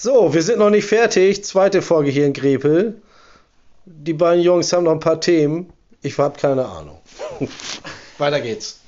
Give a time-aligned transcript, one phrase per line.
[0.00, 1.44] So, wir sind noch nicht fertig.
[1.44, 3.02] Zweite Folge hier in Grepel.
[3.84, 5.72] Die beiden Jungs haben noch ein paar Themen.
[6.02, 7.00] Ich habe keine Ahnung.
[8.18, 8.78] Weiter geht's.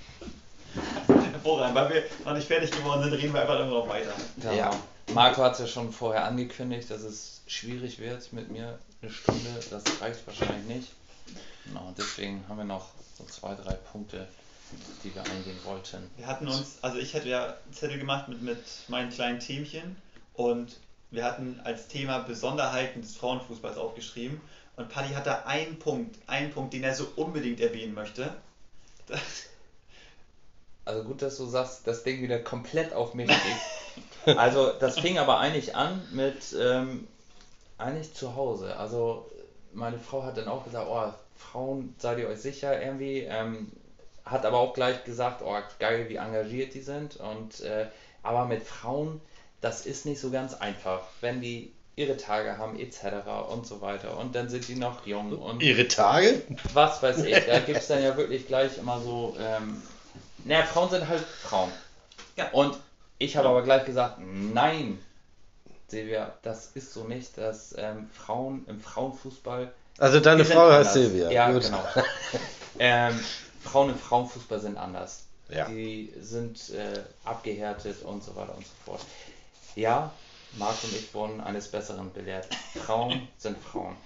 [1.09, 4.13] Hervorragend, weil wir noch nicht fertig geworden sind, reden wir einfach immer noch weiter.
[4.45, 4.53] Ja.
[4.53, 4.71] ja.
[5.13, 9.51] Marco hat es ja schon vorher angekündigt, dass es schwierig wird mit mir eine Stunde.
[9.69, 10.93] Das reicht wahrscheinlich nicht.
[11.65, 12.87] Genau, deswegen haben wir noch
[13.19, 14.29] so zwei, drei Punkte,
[15.03, 16.09] die wir eingehen wollten.
[16.17, 19.97] Wir hatten uns, also ich hätte ja Zettel gemacht mit, mit meinen kleinen Themchen
[20.35, 20.77] und
[21.11, 24.41] wir hatten als Thema Besonderheiten des Frauenfußballs aufgeschrieben.
[24.77, 28.33] Und Paddy hat da einen Punkt, einen Punkt, den er so unbedingt erwähnen möchte.
[30.87, 34.39] Also gut, dass du sagst, das Ding wieder komplett auf mich liegt.
[34.39, 37.07] also das fing aber eigentlich an mit ähm,
[37.79, 38.77] eigentlich zu Hause.
[38.77, 39.31] Also
[39.73, 43.21] meine Frau hat dann auch gesagt, oh, Frauen, seid ihr euch sicher irgendwie.
[43.21, 43.71] Ähm,
[44.25, 47.17] hat aber auch gleich gesagt, oh, geil, wie engagiert die sind.
[47.17, 47.87] Und äh,
[48.23, 49.21] aber mit Frauen,
[49.61, 53.05] das ist nicht so ganz einfach, wenn die ihre Tage haben etc.
[53.51, 54.17] und so weiter.
[54.17, 56.43] Und dann sind die noch jung und ihre Tage?
[56.73, 57.47] Was weiß ich.
[57.47, 59.37] Da gibt es dann ja wirklich gleich immer so.
[59.39, 59.83] Ähm,
[60.45, 61.71] naja, Frauen sind halt Frauen.
[62.37, 62.51] Ja.
[62.53, 62.79] Und
[63.19, 64.99] ich habe aber gleich gesagt, nein,
[65.89, 69.71] Silvia, das ist so nicht, dass ähm, Frauen im Frauenfußball.
[69.99, 70.87] Also deine Frau anders.
[70.87, 71.31] heißt Silvia.
[71.31, 71.65] Ja, Gut.
[71.65, 71.85] genau.
[72.79, 73.21] ähm,
[73.63, 75.25] Frauen im Frauenfußball sind anders.
[75.51, 75.69] Ja.
[75.69, 79.01] Die sind äh, abgehärtet und so weiter und so fort.
[79.81, 80.13] Ja,
[80.59, 82.47] Marc und ich wurden eines Besseren belehrt.
[82.85, 83.97] Frauen sind Frauen.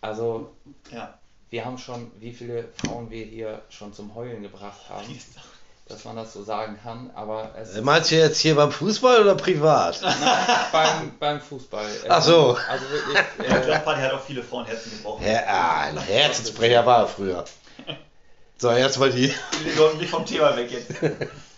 [0.00, 0.50] Also,
[0.90, 1.18] ja.
[1.50, 5.20] wir haben schon, wie viele Frauen wir hier schon zum Heulen gebracht haben
[5.90, 7.10] dass man das so sagen kann.
[7.16, 10.00] Aber es äh, Meinst du jetzt hier beim Fußball oder privat?
[10.00, 10.16] Nein,
[10.70, 11.84] beim, beim Fußball.
[12.08, 12.56] Ach so.
[12.68, 13.16] Also wirklich.
[13.16, 15.26] Äh, ich glaube, hat auch viele Frauenherzen gebrochen.
[15.26, 17.44] Ja, ah, ein Herzensbrecher war er früher.
[18.56, 19.34] So, jetzt mal die.
[19.64, 20.92] Wir sollten nicht vom Thema weg jetzt.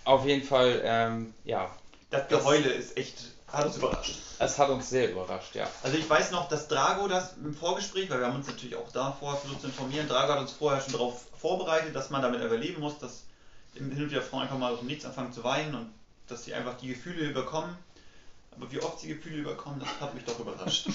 [0.04, 1.70] Auf jeden Fall, ähm, ja.
[2.10, 4.16] Das Geheule das, ist echt, hat uns überrascht.
[4.38, 5.68] Es hat uns sehr überrascht, ja.
[5.82, 8.90] Also ich weiß noch, dass Drago das im Vorgespräch, weil wir haben uns natürlich auch
[8.90, 12.42] da vorher versucht zu informieren, Drago hat uns vorher schon darauf vorbereitet, dass man damit
[12.42, 13.24] überleben muss, dass
[13.74, 15.90] hin und wieder Frauen einfach mal aus dem Nichts anfangen zu weinen und
[16.28, 17.76] dass sie einfach die Gefühle überkommen.
[18.56, 20.88] Aber wie oft sie Gefühle überkommen, das hat mich doch überrascht.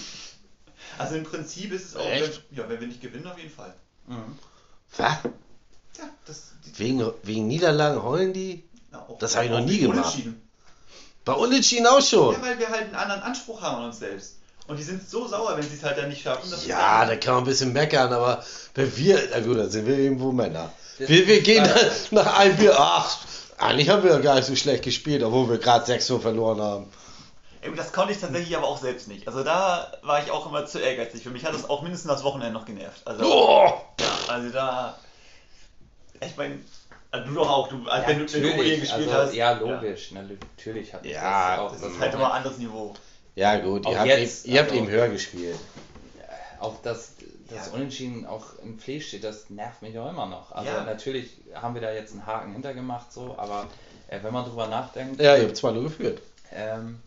[0.97, 3.73] also im Prinzip ist es auch, wenn, ja, wenn wir nicht gewinnen, auf jeden Fall.
[4.07, 4.37] Mhm.
[4.97, 5.17] Was?
[5.97, 8.63] Ja, das, wegen, wegen Niederlagen heulen die?
[8.91, 10.17] Ja, das habe ich noch nie gemacht.
[11.33, 11.83] Unentschieden.
[11.83, 12.33] Bei Unentschieden auch schon.
[12.33, 14.35] Ja, weil wir halt einen anderen Anspruch haben an uns selbst.
[14.67, 16.51] Und die sind so sauer, wenn sie es halt dann nicht schaffen.
[16.67, 18.43] ja, da kann man ein bisschen meckern, aber
[18.75, 20.71] wenn wir, na gut, dann sind wir irgendwo Männer.
[20.97, 21.67] Wir, wir gehen
[22.11, 23.17] nach einem Bier, ach,
[23.57, 26.91] eigentlich haben wir ja gar nicht so schlecht gespielt, obwohl wir gerade 6 verloren haben.
[27.75, 29.27] Das konnte ich tatsächlich aber auch selbst nicht.
[29.27, 31.23] Also da war ich auch immer zu ehrgeizig.
[31.23, 33.01] Für mich hat das auch mindestens das Wochenende noch genervt.
[33.05, 33.73] Also, oh!
[33.99, 34.97] ja, also da.
[36.21, 36.59] Ich meine,
[37.11, 39.33] also du doch auch, du, als ja, wenn, du, du gespielt also, hast.
[39.33, 40.21] Ja, logisch, ja.
[40.21, 41.71] natürlich hat ja, das auch.
[41.71, 42.93] Das ist halt immer ein anderes Niveau.
[43.35, 45.59] Ja, gut, ihr, habt, jetzt, eben, ihr also, habt eben höher gespielt.
[46.59, 47.13] Auch das
[47.49, 47.73] das ja.
[47.73, 50.51] Unentschieden auch im Pflicht steht, das nervt mich auch immer noch.
[50.51, 50.83] Also ja.
[50.83, 53.67] natürlich haben wir da jetzt einen Haken hintergemacht, so, aber
[54.07, 55.21] äh, wenn man drüber nachdenkt.
[55.21, 56.21] Ja, ihr habt zwar nur geführt.
[56.51, 56.99] Ähm,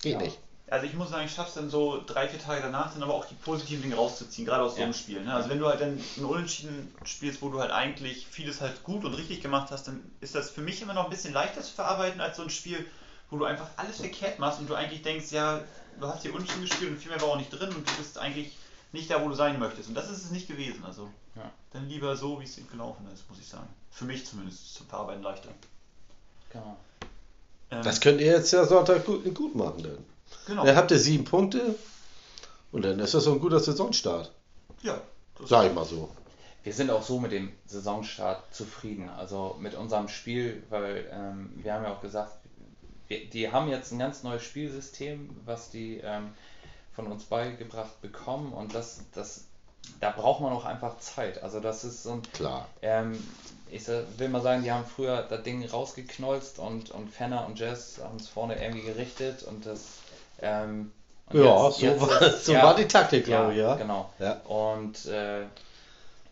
[0.00, 0.20] Geht ja.
[0.20, 0.38] nicht.
[0.70, 3.14] Also ich muss sagen, ich schaffe es dann so drei, vier Tage danach, dann aber
[3.14, 5.22] auch die positiven Dinge rauszuziehen, gerade aus so einem Spiel.
[5.22, 5.32] Ne?
[5.32, 9.04] Also wenn du halt dann ein Unentschieden spielst, wo du halt eigentlich vieles halt gut
[9.04, 11.72] und richtig gemacht hast, dann ist das für mich immer noch ein bisschen leichter zu
[11.72, 12.84] verarbeiten als so ein Spiel,
[13.30, 15.60] wo du einfach alles verkehrt machst und du eigentlich denkst, ja,
[16.00, 18.18] du hast hier Unentschieden gespielt und viel mehr war auch nicht drin und du bist
[18.18, 18.56] eigentlich
[18.92, 19.88] nicht da, wo du sein möchtest.
[19.88, 20.84] Und das ist es nicht gewesen.
[20.84, 21.50] Also ja.
[21.72, 23.68] dann lieber so, wie es gelaufen ist, muss ich sagen.
[23.90, 25.50] Für mich zumindest zum Verarbeiten leichter.
[26.52, 26.76] Genau.
[27.70, 30.17] Ähm, das könnt ihr jetzt ja Sonntag gut, gut machen dann.
[30.46, 30.64] Genau.
[30.64, 31.74] Dann habt ihr sieben Punkte
[32.72, 34.32] und dann ist das so ein guter Saisonstart.
[34.82, 35.00] Ja.
[35.44, 36.08] Sag ich mal so.
[36.64, 39.08] Wir sind auch so mit dem Saisonstart zufrieden.
[39.08, 42.32] Also mit unserem Spiel, weil ähm, wir haben ja auch gesagt,
[43.06, 46.32] wir, die haben jetzt ein ganz neues Spielsystem, was die ähm,
[46.94, 49.44] von uns beigebracht bekommen und das, das,
[50.00, 51.42] da braucht man auch einfach Zeit.
[51.42, 52.22] Also das ist so ein.
[52.32, 52.68] Klar.
[52.82, 53.22] Ähm,
[53.70, 58.00] ich will mal sagen, die haben früher das Ding rausgeknolzt und, und Fenner und Jazz
[58.02, 59.80] haben es vorne irgendwie gerichtet und das.
[60.40, 60.92] Ähm,
[61.32, 63.74] ja, jetzt, so, jetzt war, so ja, war die Taktik, glaube ich, ja.
[63.74, 64.10] Genau.
[64.18, 64.40] Ja.
[64.44, 65.44] Und äh,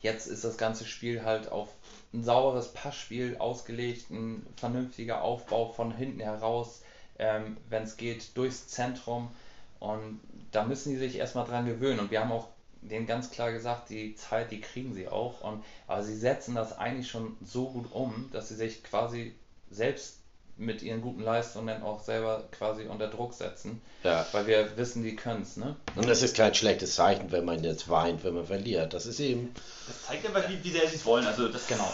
[0.00, 1.68] jetzt ist das ganze Spiel halt auf
[2.14, 6.82] ein sauberes Passspiel ausgelegt, ein vernünftiger Aufbau von hinten heraus,
[7.18, 9.28] ähm, wenn es geht, durchs Zentrum.
[9.80, 10.20] Und
[10.52, 12.00] da müssen die sich erstmal dran gewöhnen.
[12.00, 12.48] Und wir haben auch
[12.80, 15.42] denen ganz klar gesagt, die Zeit, die kriegen sie auch.
[15.42, 19.34] Und, aber sie setzen das eigentlich schon so gut um, dass sie sich quasi
[19.70, 20.20] selbst
[20.58, 23.82] mit ihren guten Leistungen auch selber quasi unter Druck setzen.
[24.02, 24.26] Ja.
[24.32, 25.56] Weil wir wissen, die können es.
[25.56, 25.76] Ne?
[25.94, 28.94] Und das ist kein schlechtes Zeichen, wenn man jetzt weint, wenn man verliert.
[28.94, 29.54] Das ist eben.
[29.86, 31.26] Das zeigt einfach, wie, wie sehr sie es wollen.
[31.26, 31.92] Also das genau.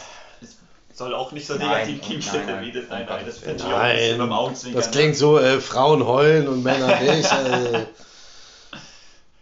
[0.94, 2.85] soll auch nicht so negativ klingen, wie das.
[2.88, 4.81] Nein, nein, das finde ich auch beim Augenzwinkern.
[4.81, 7.32] Das klingt so, äh, Frauen heulen und Männer nicht.
[7.32, 7.87] Äh,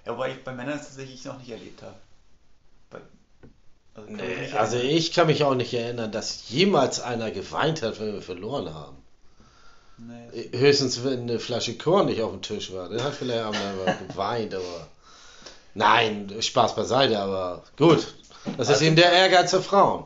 [0.06, 1.94] Ja, wobei ich bei Männern das tatsächlich noch nicht erlebt habe.
[3.94, 8.12] Also, nee, also ich kann mich auch nicht erinnern, dass jemals einer geweint hat, wenn
[8.14, 8.96] wir verloren haben.
[10.06, 10.50] Nee.
[10.58, 12.88] Höchstens, wenn eine Flasche Korn nicht auf dem Tisch war.
[12.88, 14.88] Dann hat vielleicht auch mal geweint, aber.
[15.75, 18.14] Nein, Spaß beiseite, aber gut.
[18.56, 20.05] Das ist Also- eben der Ehrgeiz der Frauen.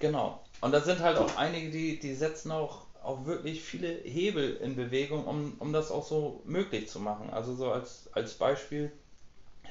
[0.00, 0.40] Genau.
[0.60, 4.76] Und da sind halt auch einige, die, die setzen auch, auch wirklich viele Hebel in
[4.76, 7.30] Bewegung, um, um das auch so möglich zu machen.
[7.30, 8.92] Also so als, als Beispiel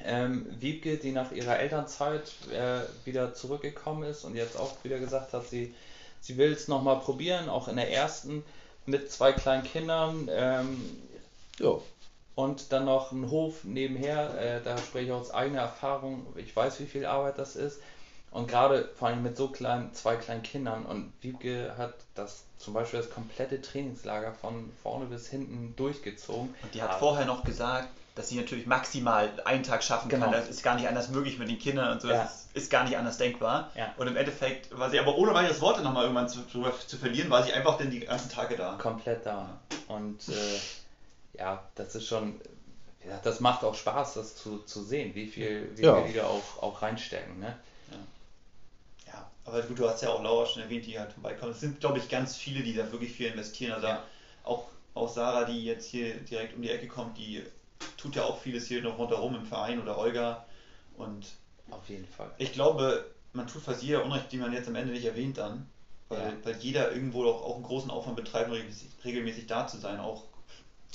[0.04, 5.32] ähm, Wiebke, die nach ihrer Elternzeit äh, wieder zurückgekommen ist und jetzt auch wieder gesagt
[5.32, 5.74] hat, sie,
[6.20, 8.42] sie will es nochmal probieren, auch in der ersten
[8.86, 10.28] mit zwei kleinen Kindern.
[10.30, 10.80] Ähm,
[11.58, 11.74] Ja.
[12.34, 16.80] und dann noch ein Hof nebenher, äh, da spreche ich aus eigener Erfahrung, ich weiß,
[16.80, 17.80] wie viel Arbeit das ist.
[18.30, 20.86] Und gerade vor allem mit so kleinen, zwei kleinen Kindern.
[20.86, 26.54] Und Wiebke hat das zum Beispiel das komplette Trainingslager von vorne bis hinten durchgezogen.
[26.62, 30.26] Und die hat Aber- vorher noch gesagt, dass sie natürlich maximal einen Tag schaffen Genau.
[30.26, 30.32] kann.
[30.34, 32.08] Das ist gar nicht anders möglich mit den Kindern und so.
[32.08, 32.24] Das Ja.
[32.24, 33.70] ist, ist gar nicht anders denkbar.
[33.74, 33.92] Ja.
[33.96, 37.30] Und im Endeffekt war sie aber ohne weiteres Worte nochmal irgendwann zu, zu, zu verlieren,
[37.30, 38.74] war sie einfach dann die ganzen Tage da.
[38.76, 39.58] komplett da.
[39.88, 42.38] Und äh, ja, das ist schon,
[43.08, 45.96] ja, das macht auch Spaß, das zu, zu sehen, wie viel, wie Ja.
[46.02, 47.38] viel die da auch, auch reinstecken.
[47.40, 47.56] Ne?
[49.06, 51.52] Ja, aber gut, du hast ja auch Laura schon erwähnt, die halt vorbeikommt.
[51.52, 53.72] Es sind, glaube ich, ganz viele, die da wirklich viel investieren.
[53.72, 54.02] Also Ja.
[54.44, 57.42] auch, auch Sarah, die jetzt hier direkt um die Ecke kommt, die
[57.96, 60.44] tut ja auch vieles hier noch rundherum im Verein oder Olga.
[60.96, 61.26] Und
[61.70, 62.30] Auf jeden Fall.
[62.38, 65.66] ich glaube, man tut fast jeder Unrecht, die man jetzt am Ende nicht erwähnt dann.
[66.08, 66.32] Weil, Ja.
[66.44, 69.98] weil jeder irgendwo auch, auch einen großen Aufwand betreibt, um regelmäßig, regelmäßig da zu sein.
[69.98, 70.24] Auch,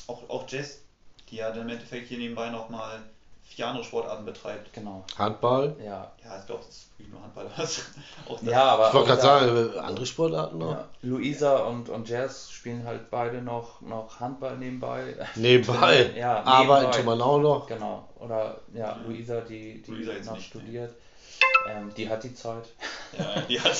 [0.08, 0.82] auch, auch Jess,
[1.30, 3.02] die ja dann im Endeffekt hier nebenbei nochmal
[3.48, 4.74] vier andere Sportarten betreibt.
[4.74, 5.04] Genau.
[5.18, 5.76] Handball.
[5.84, 6.12] Ja.
[6.24, 7.46] Ja, ich glaube, das ist wirklich nur Handball.
[7.48, 10.72] Auch das- Ja, aber Ich wollte gerade sagen, äh, andere Sportarten noch?
[10.72, 15.16] Ja, Luisa und, und Jazz spielen halt beide noch, noch Handball nebenbei.
[15.36, 16.14] Nebenbei.
[16.18, 16.98] Ja, Arbeiten nebenbei.
[16.98, 17.68] tun man auch noch.
[17.68, 18.08] Genau.
[18.20, 20.94] Oder ja, Luisa, die, die Luisa jetzt noch nicht, studiert.
[21.68, 22.64] Ähm, die hat die Zeit.
[23.18, 23.76] Ja, die hat,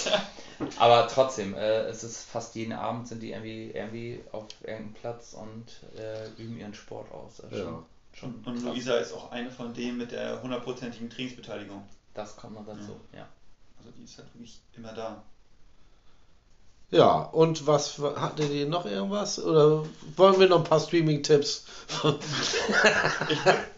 [0.80, 5.34] Aber trotzdem, äh, es ist fast jeden Abend sind die irgendwie, irgendwie auf irgendeinem Platz
[5.40, 5.66] und
[6.00, 7.42] äh, üben ihren Sport aus.
[7.52, 7.58] Ja.
[7.58, 7.86] schon,
[8.20, 8.74] schon Und, und krass.
[8.74, 11.84] Luisa ist auch eine von denen mit der hundertprozentigen Trainingsbeteiligung.
[12.14, 13.28] Das kommt noch dazu, ja.
[13.78, 15.24] Also die ist halt wirklich immer da.
[16.90, 19.44] Ja, und was hattet ihr noch irgendwas?
[19.44, 19.84] Oder
[20.16, 21.66] wollen wir noch ein paar Streaming-Tipps?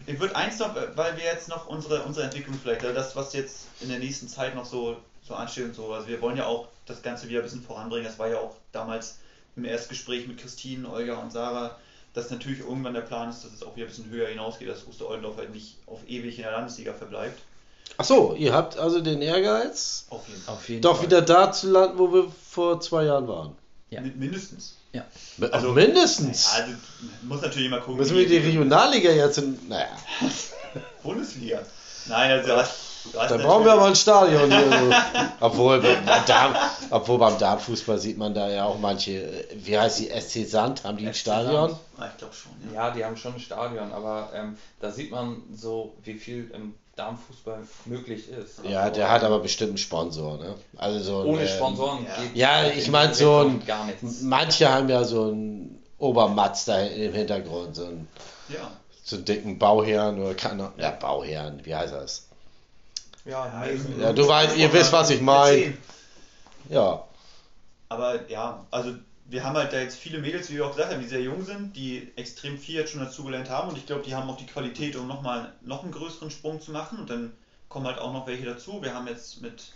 [0.06, 3.14] Ich würde würd eins noch, weil wir jetzt noch unsere, unsere Entwicklung vielleicht, also das,
[3.14, 6.36] was jetzt in der nächsten Zeit noch so, so ansteht und so, also wir wollen
[6.36, 8.04] ja auch das Ganze wieder ein bisschen voranbringen.
[8.04, 9.18] Das war ja auch damals
[9.54, 11.76] im Erstgespräch mit Christine, Olga und Sarah,
[12.14, 14.86] dass natürlich irgendwann der Plan ist, dass es auch wieder ein bisschen höher hinausgeht, dass
[14.88, 17.38] Oster-Oldendorf halt nicht auf ewig in der Landesliga verbleibt.
[17.98, 20.54] Ach so, ihr habt also den Ehrgeiz, Auf jeden Fall.
[20.54, 21.06] Auf jeden doch Fall.
[21.06, 23.56] wieder da zu landen, wo wir vor zwei Jahren waren.
[23.90, 24.00] Ja.
[24.00, 24.76] Mi- Mindestens.
[25.40, 26.46] Also Also- mindestens.
[26.56, 26.72] Ja, also,
[27.22, 27.96] muss natürlich immer gucken.
[27.98, 29.58] Müssen wir die wie- Regionalliga jetzt in.
[29.68, 29.88] Naja,
[31.02, 31.60] Bundesliga.
[32.06, 32.52] Nein, also
[33.12, 34.50] da brauchen wir aber ein Stadion.
[34.50, 35.02] Hier.
[35.40, 36.54] obwohl, beim Darm,
[36.90, 39.44] obwohl beim Darmfußball sieht man da ja auch manche.
[39.54, 40.08] Wie heißt die?
[40.20, 40.84] SC Sand?
[40.84, 41.70] Haben die ein Stadion?
[41.70, 41.80] Sand.
[41.98, 42.88] Ah, ich glaube schon, ja.
[42.88, 46.74] Ja, die haben schon ein Stadion, aber ähm, da sieht man so, wie viel im
[46.96, 48.60] Darmfußball möglich ist.
[48.68, 50.54] Ja, Also, der hat aber bestimmt einen Sponsor, ne?
[50.76, 52.22] Also so ein, Ohne ähm, Sponsoren ja.
[52.22, 54.20] geht Ja, ich die mein, so ein- gar nichts.
[54.22, 58.08] Manche haben ja so einen Obermatz da im Hintergrund, so einen,
[58.48, 58.70] Ja.
[59.04, 62.26] so einen dicken Bauherrn oder kann ja Bauherrn, wie heißt das?
[63.24, 63.64] Ja,
[63.98, 65.76] Ja, du weißt, ihr wisst, was ich meine.
[66.68, 67.04] Ja,
[67.88, 68.94] Aber ja, also
[69.26, 71.44] wir haben halt da jetzt viele Mädels, wie wir auch gesagt haben, die sehr jung
[71.44, 74.46] sind, die extrem viel jetzt schon dazugelernt haben und ich glaube, die haben auch die
[74.46, 77.32] Qualität, um nochmal noch einen größeren Sprung zu machen und dann
[77.68, 78.82] kommen halt auch noch welche dazu.
[78.82, 79.72] Wir haben jetzt mit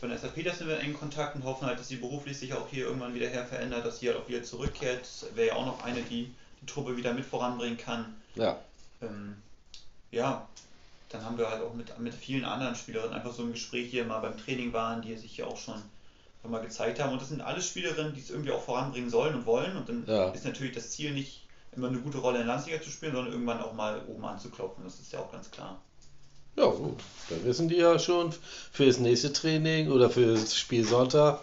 [0.00, 2.38] von der SAP, da sind wir in engen Kontakt und hoffen halt, dass sie beruflich
[2.38, 5.00] sich auch hier irgendwann wieder her verändert, dass sie halt auch wieder zurückkehrt.
[5.02, 8.14] Das wäre ja auch noch eine, die die Truppe wieder mit voranbringen kann.
[8.34, 8.58] ja.
[9.02, 9.36] ähm,
[10.10, 10.46] ja,
[11.08, 14.04] dann haben wir halt auch mit, mit vielen anderen Spielerinnen einfach so ein Gespräch hier
[14.04, 15.80] mal beim Training waren, die sich ja auch schon
[16.42, 17.12] mal gezeigt haben.
[17.12, 19.76] Und das sind alles Spielerinnen, die es irgendwie auch voranbringen sollen und wollen.
[19.76, 20.30] Und dann Ja.
[20.30, 23.32] ist natürlich das Ziel nicht immer eine gute Rolle in der Landesliga zu spielen, sondern
[23.32, 24.84] irgendwann auch mal oben anzuklopfen.
[24.84, 25.80] Das ist ja auch ganz klar.
[26.56, 27.00] Ja, gut.
[27.30, 28.32] Dann wissen die ja schon
[28.70, 31.40] für das nächste Training oder für das Spiel Sonntag.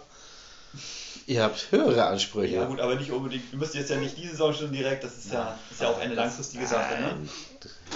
[1.26, 2.54] Ihr habt höhere Ansprüche.
[2.56, 5.16] Ja gut, aber nicht unbedingt, wir müssen jetzt ja nicht diese Saison schon direkt, das
[5.18, 7.00] ist ja, ist ja auch eine langfristige Sache.
[7.00, 7.28] Ne?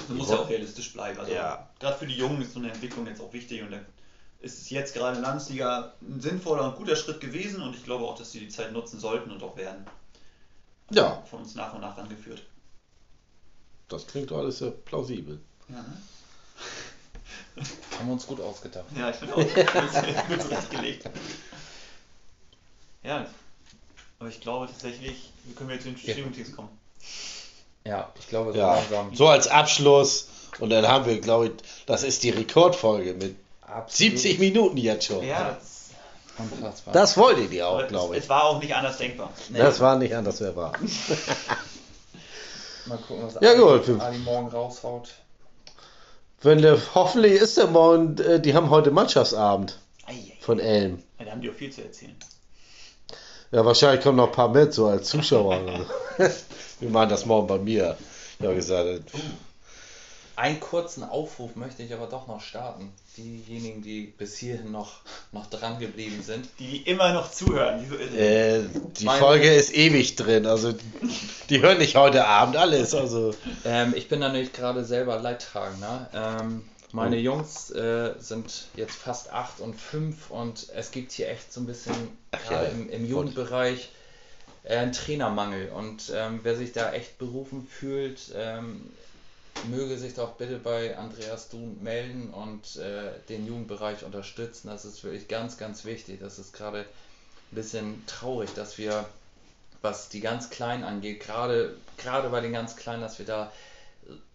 [0.09, 1.19] Man muss ja auch realistisch bleiben.
[1.19, 1.69] Also Ja.
[1.81, 3.85] gerade für die Jungen ist so eine Entwicklung jetzt auch wichtig und dann
[4.41, 7.83] ist es jetzt gerade in der Landesliga ein sinnvoller und guter Schritt gewesen und ich
[7.85, 9.85] glaube auch, dass sie die Zeit nutzen sollten und auch werden
[10.91, 12.43] Ja, von uns nach und nach angeführt.
[13.89, 15.41] das klingt doch alles sehr plausibel.
[15.69, 15.97] Ja, ne?
[17.99, 18.85] Haben wir uns gut ausgedacht.
[18.97, 21.09] ja ich finde auch, gut zurechtgelegt.
[23.07, 23.27] Ja,
[24.19, 25.99] aber ich glaube tatsächlich, wir können jetzt zu den.
[25.99, 26.69] Streaming-Teams kommen.
[27.85, 29.15] Ja, ich glaube, so Ja, langsam.
[29.15, 31.53] so als Abschluss Und dann haben wir, glaube ich,
[31.87, 33.93] das ist die Rekordfolge mit Absolut.
[34.19, 35.25] 70 Minuten jetzt schon.
[35.25, 35.91] Ja, das,
[36.39, 36.93] Unfassbar.
[36.95, 38.29] Das wolltet ihr auch, es, glaube es ich.
[38.31, 39.33] war auch nicht anders denkbar.
[39.51, 39.59] Nee.
[39.59, 40.73] Das war nicht anders wer war.
[42.87, 44.01] Mal gucken, was Ja, Ali, gut.
[44.01, 45.11] Ali morgen raushaut.
[46.43, 50.33] Wenn der, hoffentlich ist der morgen, äh, die haben heute Mannschaftsabend Ei, ei.
[50.41, 51.03] von Elm.
[51.19, 52.15] Ja, da haben die auch viel zu erzählen.
[53.53, 55.87] Ja, wahrscheinlich kommen noch ein paar mit, so als Zuschauer.
[56.81, 57.97] Wir machen das morgen bei mir.
[58.39, 59.01] Ich habe gesagt, äh,
[60.35, 62.93] Einen kurzen Aufruf möchte ich aber doch noch starten.
[63.17, 65.01] Diejenigen, die bis hierhin noch,
[65.33, 66.47] noch dran geblieben sind.
[66.59, 67.83] Die, die immer noch zuhören.
[67.83, 68.63] Die so äh,
[68.99, 70.45] die Folge ist ewig drin.
[70.45, 70.75] Also,
[71.49, 72.95] die hören nicht heute Abend alles.
[72.95, 73.33] Also,
[73.65, 76.11] Ähm, ich bin da nämlich gerade selber Leidtragender.
[76.13, 81.53] Ähm, meine Jungs äh, sind jetzt fast acht und fünf und es gibt hier echt
[81.53, 81.95] so ein bisschen,
[82.31, 82.71] gerade ja.
[82.71, 83.91] im, im Jugendbereich,
[84.63, 85.71] äh, einen Trainermangel.
[85.71, 88.91] Und ähm, wer sich da echt berufen fühlt, ähm,
[89.69, 94.69] möge sich doch bitte bei Andreas Dun melden und äh, den Jugendbereich unterstützen.
[94.69, 96.21] Das ist wirklich ganz, ganz wichtig.
[96.21, 99.09] Das ist gerade ein bisschen traurig, dass wir,
[99.83, 103.51] was die ganz Kleinen angeht, gerade, gerade bei den ganz Kleinen, dass wir da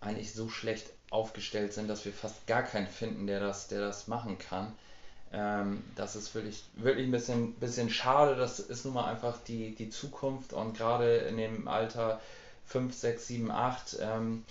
[0.01, 4.08] eigentlich so schlecht aufgestellt sind, dass wir fast gar keinen finden, der das, der das
[4.08, 4.72] machen kann.
[5.34, 8.36] Ähm, das ist wirklich, wirklich ein bisschen, bisschen schade.
[8.36, 12.20] Das ist nun mal einfach die, die Zukunft und gerade in dem Alter
[12.65, 14.44] 5, 6, 7, 8, ähm,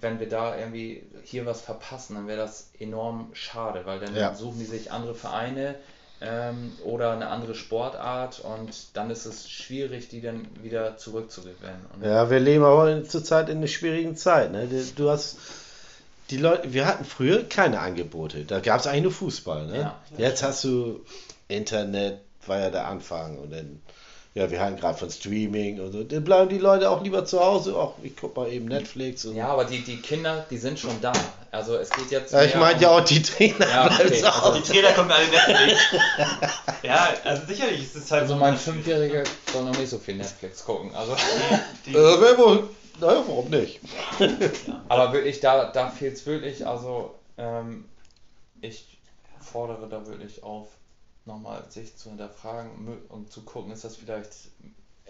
[0.00, 4.34] wenn wir da irgendwie hier was verpassen, dann wäre das enorm schade, weil dann Ja.
[4.34, 5.76] suchen die sich andere Vereine
[6.20, 11.86] ähm, oder eine andere Sportart und dann ist es schwierig, die dann wieder zurückzugewinnen.
[11.94, 14.50] Und ja, wir leben aber zurzeit in einer schwierigen Zeit.
[14.52, 14.66] Ne?
[14.66, 15.36] Du- Du hast.
[16.30, 18.44] Die Leute, wir hatten früher keine Angebote.
[18.44, 19.66] Da gab es eigentlich nur Fußball.
[19.66, 19.78] Ne?
[19.80, 19.98] Ja.
[20.16, 21.00] Jetzt hast du
[21.48, 23.36] Internet, war ja der Anfang.
[23.38, 23.80] Und dann,
[24.32, 26.02] ja, wir hatten gerade von Streaming und so.
[26.02, 27.76] Dann bleiben die Leute auch lieber zu Hause.
[27.76, 29.26] Auch ich guck mal eben Netflix.
[29.26, 31.12] Und Ja, aber die, die Kinder, die sind schon da.
[31.50, 32.32] Also es geht jetzt.
[32.32, 33.68] Ja, ich meine um- ja auch die Trainer.
[33.68, 34.02] Ja, okay.
[34.24, 34.62] Also Hause.
[34.66, 35.80] Die Trainer kommen alle Netflix.
[36.82, 39.98] ja, also sicherlich ist es halt Also so mein ein- Fünfjähriger soll noch nicht so
[39.98, 40.92] viel Netflix gucken.
[40.94, 41.14] Also,
[41.86, 42.68] Die, Äh, wer wohl,
[43.00, 43.80] naja, warum nicht?
[44.88, 46.66] aber wirklich, da, da fehlt es wirklich.
[46.66, 47.84] Also ähm,
[48.60, 48.98] ich
[49.40, 50.68] fordere da wirklich auf,
[51.26, 54.30] nochmal sich zu hinterfragen und zu gucken, ist das vielleicht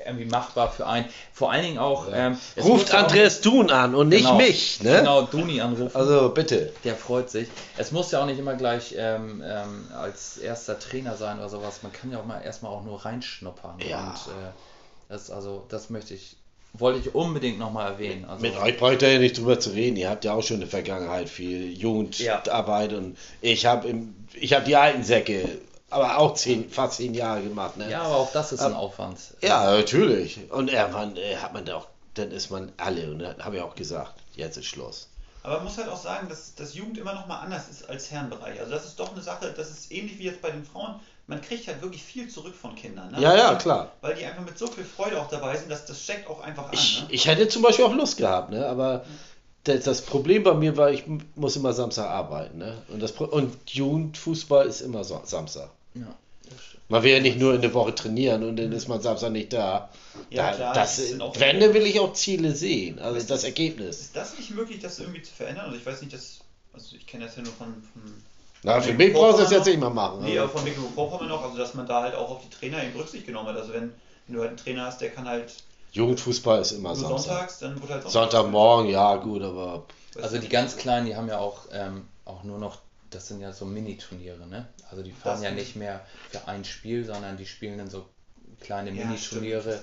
[0.07, 1.07] irgendwie machbar für einen.
[1.33, 2.09] Vor allen Dingen auch.
[2.13, 4.37] Ähm, es muss Ruft ja auch- Andreas Dun an und nicht Genau.
[4.37, 4.83] mich.
[4.83, 4.99] Ne?
[4.99, 5.95] Genau, Duni anrufen.
[5.95, 6.73] Also bitte.
[6.83, 7.49] Der freut sich.
[7.77, 11.85] Es muss ja auch nicht immer gleich ähm, ähm, als erster Trainer sein oder sowas.
[11.85, 13.79] Man kann ja auch mal erstmal auch nur reinschnuppern.
[13.81, 14.01] Ja.
[14.09, 14.51] Und äh,
[15.09, 16.37] das, also, das möchte ich,
[16.75, 18.25] wollte ich unbedingt nochmal erwähnen.
[18.25, 19.97] Also, Mit euch brauche ich da ja nicht drüber zu reden.
[19.97, 24.65] Ihr habt ja auch schon eine Vergangenheit, viel Jugendarbeit und ich habe im, ich habe
[24.65, 25.59] die alten Säcke,
[25.91, 27.77] aber auch zehn, fast zehn Jahre gemacht.
[27.77, 27.91] Ne?
[27.91, 29.19] ja, aber auch das ist ein Aufwand.
[29.41, 30.41] Ja, natürlich.
[30.51, 33.63] Und irgendwann äh, hat man da auch, dann ist man alle und dann habe ich
[33.63, 35.09] auch gesagt, jetzt ist Schluss.
[35.45, 38.11] aber man muss halt auch sagen, dass, dass Jugend immer noch mal anders ist als
[38.11, 38.59] Herrenbereich.
[38.59, 40.97] Also das ist doch eine Sache, das ist ähnlich wie jetzt bei den Frauen.
[41.27, 43.11] Man kriegt halt wirklich viel zurück von Kindern.
[43.13, 43.21] Ne?
[43.21, 43.93] Ja, ja, klar.
[44.03, 46.65] Weil die einfach mit so viel Freude auch dabei sind, dass das steckt auch einfach
[46.65, 46.75] an.
[46.75, 47.07] Ich, ne?
[47.11, 48.67] ich hätte zum Beispiel auch Lust gehabt, ne?
[48.67, 49.05] aber
[49.65, 52.59] das, das Problem bei mir war, ich m- muss immer Samstag arbeiten.
[52.59, 52.77] Ne?
[52.89, 55.71] Und, das, Pro- und Jugendfußball ist immer so, Samstag.
[55.95, 56.15] Ja.
[56.91, 59.55] Man will ja nicht nur in der Woche trainieren und dann ist man Samstag nicht
[59.55, 59.89] da.
[60.29, 63.17] Ja, da klar, das, das sind auch- wenn, dann will ich auch Ziele sehen, also
[63.17, 64.01] Ist das das- Ergebnis.
[64.01, 65.65] Ist das nicht möglich, das irgendwie zu verändern?
[65.65, 66.41] Also ich weiß nicht, dass,
[66.75, 68.03] also ich kenne das ja nur von, von
[68.65, 70.25] Na, für mich brauchst du das jetzt nicht mal machen.
[70.25, 70.59] Nee, aber Also.
[70.59, 73.49] von Mecklenburg-Vorpommern noch, also dass man da halt auch auf die Trainer eben Rücksicht genommen
[73.49, 73.57] hat.
[73.57, 73.93] Also wenn,
[74.27, 75.55] wenn du halt einen Trainer hast, der kann halt
[75.93, 77.19] Jugendfußball ist immer Samstag.
[77.21, 79.85] sonntags, dann wird halt Sonntagmorgen, ja gut, aber
[80.21, 82.79] Also die ganz Kleinen, die haben ja auch, ähm, auch nur noch,
[83.11, 84.67] das sind ja so Mini-Turniere, ne?
[84.91, 88.07] Also die fahren Das ja nicht mehr für ein Spiel, sondern die spielen dann so
[88.61, 89.79] kleine Ja, Mini-Turniere.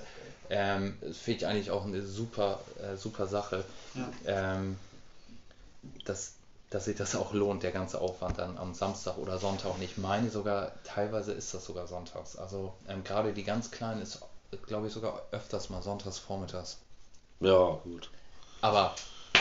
[0.50, 3.64] Ähm, das finde ich eigentlich auch eine super, äh, super Sache.
[3.94, 4.10] Ja.
[4.26, 4.76] Ähm,
[6.04, 6.34] dass,
[6.72, 9.74] dass sich das auch lohnt, der ganze Aufwand dann am Samstag oder Sonntag.
[9.74, 12.36] Und ich meine sogar, teilweise ist das sogar sonntags.
[12.36, 14.20] Also ähm, gerade die ganz Kleinen ist,
[14.66, 16.78] glaube ich, sogar öfters mal sonntags vormittags.
[17.40, 18.10] ja, gut.
[18.60, 18.94] Aber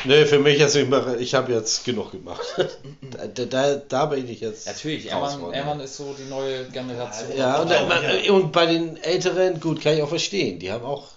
[0.03, 2.41] Nee, für mich jetzt nicht mehr, ich habe jetzt genug gemacht.
[3.35, 4.65] da, da, da bin ich jetzt.
[4.65, 7.37] natürlich, Ermann, ist so die neue Generation.
[7.37, 8.33] Ja, und, ja.
[8.33, 10.59] und bei den Älteren, gut, kann ich auch verstehen.
[10.59, 11.09] Die haben auch,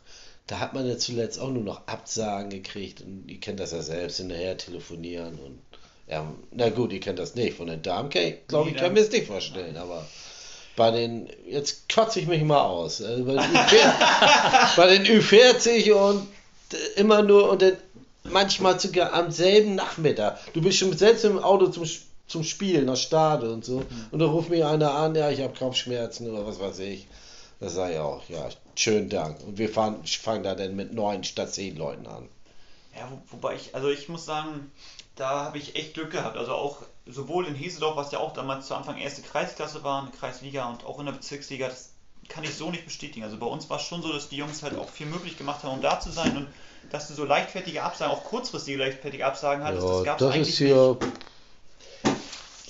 [0.46, 3.00] da hat man ja zuletzt auch nur noch Absagen gekriegt.
[3.00, 5.60] Und ihr kennt das ja selbst, hinterher telefonieren und
[6.14, 7.56] ja, na gut, ihr kennt das nicht.
[7.56, 10.06] Von den Damen, ich, glaube ich, kann mir es nicht vorstellen, aber
[10.76, 13.02] bei den, jetzt kotze ich mich mal aus.
[13.02, 16.28] Also bei, den Ü40, bei den Ü40 und
[16.72, 17.76] äh, immer nur und dann
[18.22, 20.38] manchmal sogar am selben Nachmittag.
[20.52, 21.84] Du bist schon selbst im Auto zum,
[22.28, 23.82] zum Spielen, nach Stade und so.
[24.12, 27.08] Und dann ruft mich einer an, ja, ich habe Kopfschmerzen oder was weiß ich.
[27.58, 29.42] Da sage ich auch, ja, schönen Dank.
[29.44, 32.28] Und wir fahren, fangen da dann mit neun statt zehn Leuten an.
[32.94, 34.70] Ja, Ja, wo, wobei ich, also ich muss sagen,
[35.16, 36.36] da habe ich echt Glück gehabt.
[36.36, 40.10] Also auch sowohl in Hesedorf, was ja auch damals zu Anfang erste Kreisklasse war, eine
[40.10, 41.90] Kreisliga und auch in der Bezirksliga, das
[42.28, 43.24] kann ich so nicht bestätigen.
[43.24, 45.62] Also bei uns war es schon so, dass die Jungs halt auch viel möglich gemacht
[45.62, 46.48] haben, um da zu sein und
[46.90, 50.34] dass du so leichtfertige Absagen, auch kurzfristige leichtfertige Absagen hattest, Ja, das gab es das
[50.34, 50.98] eigentlich ist hier.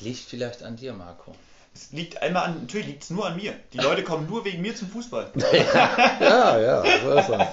[0.00, 1.34] Liegt vielleicht an dir, Marco.
[1.74, 3.54] Es liegt einmal an, natürlich liegt es nur an mir.
[3.72, 5.32] Die Leute kommen nur wegen mir zum Fußball.
[6.20, 7.48] Ja, ja, so ist das.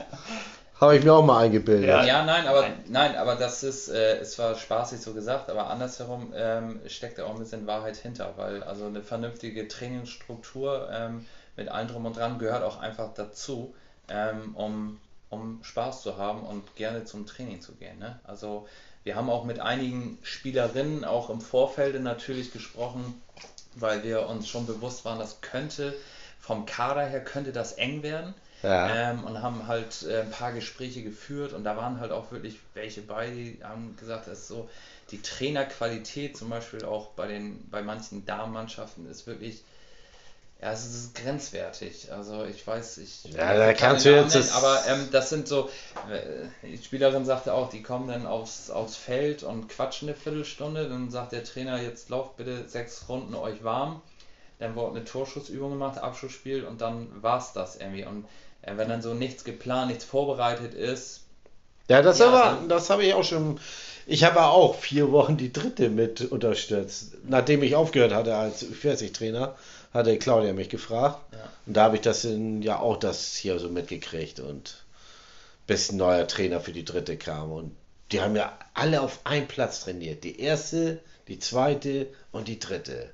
[0.82, 1.88] Habe ich mir auch mal eingebildet.
[1.88, 2.04] Ja.
[2.04, 2.84] Ja, nein, aber Nein.
[2.88, 7.26] nein, aber das ist, äh, es war spaßig so gesagt, aber andersherum ähm, steckt da
[7.26, 12.18] auch ein bisschen Wahrheit hinter, weil also eine vernünftige Trainingsstruktur ähm, mit allem drum und
[12.18, 13.76] dran gehört auch einfach dazu,
[14.10, 18.00] ähm, um, um Spaß zu haben und gerne zum Training zu gehen.
[18.00, 18.20] Ne?
[18.24, 18.68] Also
[19.04, 23.22] wir haben auch mit einigen Spielerinnen auch im Vorfeld natürlich gesprochen,
[23.76, 25.94] weil wir uns schon bewusst waren, das könnte
[26.40, 28.34] vom Kader her könnte das eng werden.
[28.64, 29.12] Ja.
[29.12, 32.60] Ähm, und haben halt äh, ein paar Gespräche geführt und da waren halt auch wirklich
[32.74, 34.70] welche bei, die haben gesagt, dass so
[35.10, 39.64] die Trainerqualität zum Beispiel auch bei den bei manchen Damenmannschaften ist wirklich
[40.62, 42.12] ja, es ist grenzwertig.
[42.12, 45.70] Also ich weiß, ich Ja, da kannst du jetzt nennen, aber ähm, das sind so,
[46.08, 50.88] äh, die Spielerin sagte auch, die kommen dann aufs, aufs Feld und quatschen eine Viertelstunde,
[50.88, 54.04] dann sagt der Trainer, jetzt lauft bitte sechs Runden euch warm,
[54.60, 58.06] dann wurde eine Torschussübung gemacht, Abschussspiel und dann war's das irgendwie.
[58.06, 58.26] Und
[58.62, 61.22] äh, wenn dann so nichts geplant, nichts vorbereitet ist,
[61.88, 63.60] Ja, das Ja, aber, das habe ich auch schon.
[64.08, 67.14] Ich habe auch vier Wochen die dritte mit unterstützt.
[67.24, 69.56] Nachdem ich aufgehört hatte als 40-Trainer,
[69.94, 71.20] hatte Claudia mich gefragt.
[71.32, 71.50] Ja.
[71.66, 74.84] Und da habe ich das in, ja auch das hier so mitgekriegt und
[75.68, 77.52] bis ein neuer Trainer für die dritte kam.
[77.52, 77.76] Und
[78.12, 80.24] die haben ja alle auf einen Platz trainiert.
[80.24, 83.12] Die erste, die zweite und die dritte.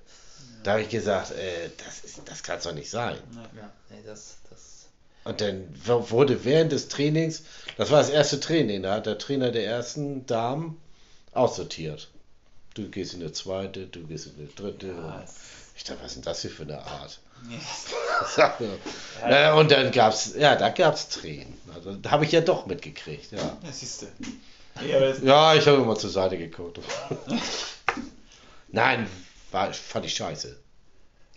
[0.63, 3.18] Da habe ich gesagt, äh, das, ist, das kann es doch nicht sein.
[3.56, 4.77] ja, nee, das, das,
[5.24, 7.44] Und dann wurde während des Trainings,
[7.78, 10.80] das war das erste Training, da hat der Trainer der ersten Damen
[11.34, 12.10] aussortiert.
[12.74, 14.94] Du gehst in die zweite, du gehst in die dritte.
[15.76, 17.20] Ich dachte, was ist denn das hier für eine Art?
[19.22, 21.54] Ja, und dann gab's, ja, da gab's Tränen.
[21.74, 23.38] Also da habe ich ja doch mitgekriegt, ja.
[23.38, 24.08] Ja, siehst du.
[25.24, 26.80] Ja, ich habe immer zur Seite geguckt.
[28.70, 29.08] Nein,
[29.52, 30.58] war, fand ich scheiße.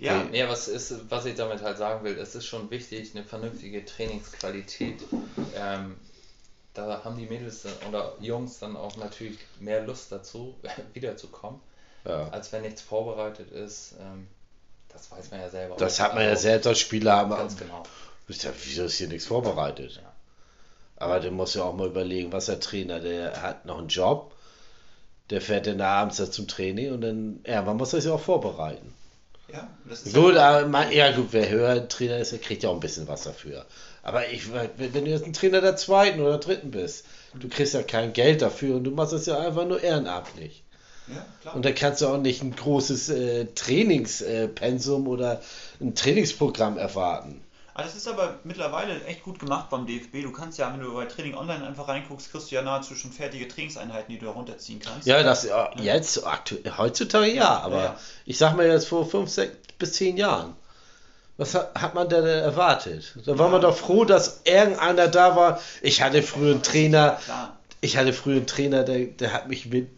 [0.00, 3.24] Ja, Ja, was ist, was ich damit halt sagen will, es ist schon wichtig, eine
[3.24, 5.00] vernünftige Trainingsqualität.
[5.54, 5.96] Ähm,
[6.74, 10.54] da haben die Mädels dann, oder Jungs dann auch natürlich mehr Lust dazu,
[10.94, 11.60] wiederzukommen,
[12.04, 12.28] Ja.
[12.30, 13.94] als wenn nichts vorbereitet ist.
[14.00, 14.26] Ähm,
[14.88, 15.76] das weiß man ja selber.
[15.76, 17.14] Das hat man ja Also, selbst als Spieler.
[17.14, 17.82] Aber, Ganz genau.
[18.28, 19.96] Sag, wieso ist hier nichts vorbereitet?
[20.02, 20.12] Ja.
[20.96, 24.32] Aber du musst ja auch mal überlegen, was der Trainer, der hat noch einen Job,
[25.30, 28.94] der fährt dann abends zum Training und dann, ja, man muss das ja auch vorbereiten.
[29.52, 32.70] Ja, das ist Gut, ja, man, ja gut, wer höher Trainer ist, der kriegt ja
[32.70, 33.66] auch ein bisschen was dafür.
[34.02, 37.04] Aber ich, wenn du jetzt ein Trainer der zweiten oder dritten bist,
[37.38, 40.64] du kriegst ja kein Geld dafür und du machst es ja einfach nur ehrenamtlich.
[41.44, 41.52] ja.
[41.52, 45.42] Und da kannst du auch nicht ein großes äh, Trainingspensum oder
[45.80, 47.42] ein Trainingsprogramm erwarten.
[47.74, 50.22] Ah, das ist aber mittlerweile echt gut gemacht beim DFB.
[50.22, 53.12] Du kannst ja, wenn du bei Training Online einfach reinguckst, kriegst du ja nahezu schon
[53.12, 55.06] fertige Trainingseinheiten, die du da runterziehen kannst.
[55.06, 57.96] Ja, das ja, jetzt aktuell, heutzutage ja, aber ja.
[58.26, 60.54] ich sag mal jetzt vor fünf, sechs bis zehn Jahren.
[61.37, 63.14] Was hat, man denn erwartet?
[63.24, 65.61] Da war man doch froh, dass irgendeiner da war.
[65.80, 67.18] Ich hatte früher einen Trainer,
[67.80, 69.88] ich hatte früher einen Trainer, der, der hat mich mit,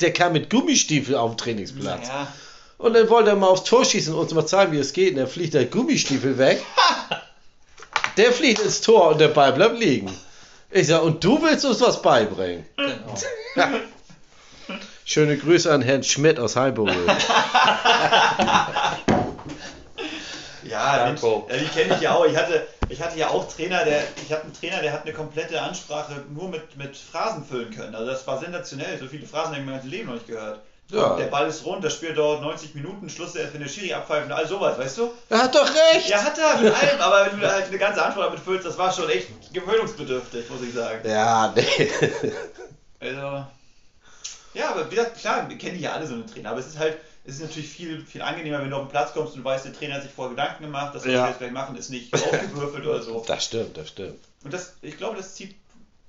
[0.00, 2.08] der kam mit Gummistiefel auf den Trainingsplatz.
[2.78, 5.12] Und dann wollte er mal aufs Tor schießen und uns mal zeigen, wie es geht.
[5.12, 6.62] Und dann fliegt der Gummistiefel weg.
[8.16, 10.10] der fliegt ins Tor und der Ball bleibt liegen.
[10.70, 12.64] Ich sag, und du willst uns was beibringen?
[12.76, 13.14] Genau.
[13.56, 13.70] Ja.
[15.04, 16.90] Schöne Grüße an Herrn Schmidt aus Heilburg.
[20.64, 22.24] ja Mensch, ja, die kenne ich ja auch.
[22.24, 25.12] Ich hatte, ich hatte ja auch Trainer, der, ich hatte einen Trainer, der hat eine
[25.12, 27.94] komplette Ansprache nur mit, mit Phrasen füllen können.
[27.94, 28.98] Also das war sensationell.
[28.98, 30.60] So viele Phrasen habe ich in meinem Leben noch nicht gehört.
[30.90, 31.16] Ja.
[31.16, 34.26] Der Ball ist rund, das Spiel dauert 90 Minuten, Schluss erst, wenn der Schiri abpfeift
[34.26, 35.10] und all sowas, weißt du?
[35.30, 36.08] Er hat doch recht.
[36.10, 38.66] Ja, hat er mit allem, aber wenn du da halt eine ganze Antwort damit füllst,
[38.66, 41.08] das war schon echt gewöhnungsbedürftig, muss ich sagen.
[41.08, 41.90] Ja, nee.
[43.00, 43.46] Also,
[44.54, 46.78] ja, aber wie gesagt, klar, wir kennen ja alle so einen Trainer, aber es ist
[46.78, 49.44] halt, es ist natürlich viel, viel angenehmer, wenn du auf den Platz kommst und du
[49.44, 51.24] weißt, der Trainer hat sich vorher Gedanken gemacht, das, was Ja.
[51.24, 53.24] wir jetzt gleich machen, ist nicht aufgewürfelt oder so.
[53.26, 54.18] Das stimmt, das stimmt.
[54.44, 55.56] Und das, ich glaube, das zieht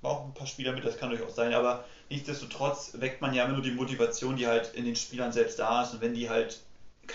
[0.02, 3.54] auch ein paar Spieler mit, das kann durchaus sein, aber nichtsdestotrotz weckt man ja immer
[3.54, 6.60] nur die Motivation, die halt in den Spielern selbst da ist und wenn die halt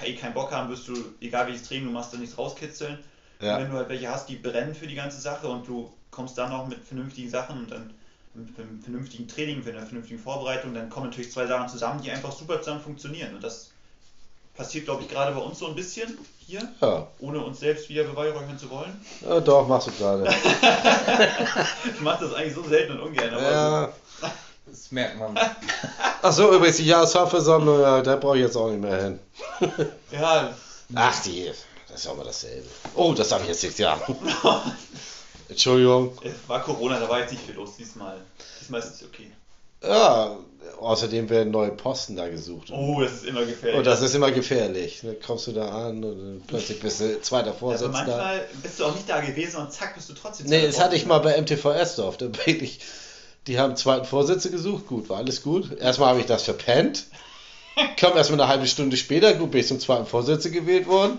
[0.04, 2.98] eh keinen Bock haben, wirst du, egal welches Training du machst, da nichts rauskitzeln.
[3.40, 3.56] Ja.
[3.56, 6.36] Und wenn du halt welche hast, die brennen für die ganze Sache und du kommst
[6.36, 7.94] dann noch mit vernünftigen Sachen und dann
[8.34, 12.10] mit einem vernünftigen Training, mit einer vernünftigen Vorbereitung, dann kommen natürlich zwei Sachen zusammen, die
[12.10, 13.34] einfach super zusammen funktionieren.
[13.34, 13.70] Und das
[14.54, 18.04] passiert, glaube ich, gerade bei uns so ein bisschen hier, Ja, ohne uns selbst wieder
[18.04, 19.00] beweihräuchern zu wollen.
[19.26, 20.24] ja doch, machst du gerade.
[21.94, 23.92] Ich mache das eigentlich so selten und ungern, aber Ja.
[24.70, 25.38] Das merkt man.
[26.22, 29.18] Achso, übrigens die Jahreshauptversammlung, ja, da brauche ich jetzt auch nicht mehr hin.
[30.10, 30.54] Ja,
[30.94, 31.50] Ach, die,
[31.88, 32.66] das ist auch mal dasselbe.
[32.94, 34.16] Oh, das darf ich jetzt nicht sagen.
[35.48, 36.16] Entschuldigung.
[36.22, 38.16] es war Corona, da war jetzt nicht viel los diesmal.
[38.60, 39.30] Diesmal ist es okay.
[39.82, 40.36] Ja,
[40.80, 42.70] außerdem werden neue Posten da gesucht.
[42.72, 43.78] Oh, das ist immer gefährlich.
[43.78, 45.00] Und das ist immer gefährlich.
[45.02, 47.92] Dann kommst du da an und plötzlich bist du zweiter also Vorsitzender.
[47.92, 50.96] manchmal bist du auch nicht da gewesen und zack, bist du trotzdem Nee, das hatte
[50.96, 52.16] ich mal bei MTV Ersdorf.
[52.16, 52.80] Da bin ich,
[53.48, 54.86] die haben einen zweiten Vorsitzer gesucht.
[54.86, 55.78] Gut, war alles gut.
[55.80, 57.04] Erstmal habe ich das verpennt.
[57.96, 59.32] Kam erstmal eine halbe Stunde später.
[59.34, 61.18] Gut, bin ich zum zweiten Vorsitzer gewählt worden.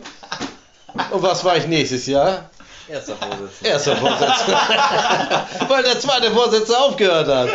[1.11, 2.49] Und was war ich nächstes Jahr?
[2.87, 3.69] Erster Vorsitzender.
[3.69, 5.47] Erster Vorsitzender.
[5.67, 7.49] Weil der zweite Vorsitzende aufgehört hat.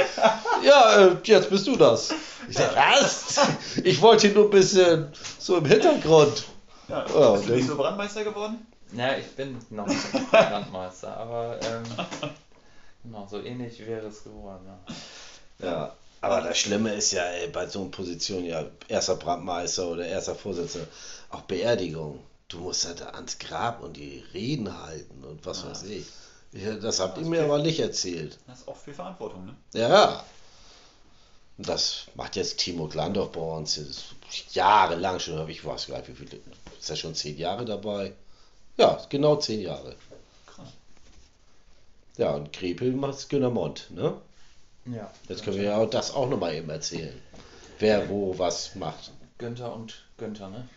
[0.64, 2.12] Ja, äh, jetzt bist du das.
[2.48, 3.40] Ich sag, was?
[3.82, 5.08] Ich wollte nur ein bisschen
[5.38, 6.44] so im Hintergrund.
[6.88, 8.66] Ja, Ja, bist du nicht so Brandmeister geworden?
[8.96, 9.98] Ja, ich bin noch nicht
[10.32, 11.82] Landmeister, aber ähm,
[13.04, 14.66] genau, so ähnlich wäre es geworden.
[15.60, 15.66] Ja.
[15.66, 20.04] Ja, aber das Schlimme ist ja ey, bei so einer Position ja erster Brandmeister oder
[20.06, 20.88] erster Vorsitzender
[21.30, 22.18] auch Beerdigung.
[22.48, 25.70] Du musst da ans Grab und die Reden halten und was Ja.
[25.70, 26.06] weiß ich.
[26.52, 28.38] Ja, das habt ihr mir aber nicht erzählt.
[28.46, 29.54] Das ist auch viel Verantwortung, ne?
[29.72, 30.24] Ja.
[31.56, 33.80] Das macht jetzt Timo Glandorf bei uns
[34.52, 36.40] jahrelang schon, aber ich weiß gar nicht, wie viele,
[36.80, 38.12] ist er schon zehn Jahre dabei?
[38.76, 39.94] Ja, genau zehn Jahre.
[42.16, 44.20] Ja, und Krepel macht Günter Mond, ne?
[44.86, 45.10] ja.
[45.28, 47.20] Jetzt können wir ja auch das auch nochmal eben erzählen.
[47.78, 49.12] Wer wo was macht.
[49.38, 50.68] Günther und Günther, ne?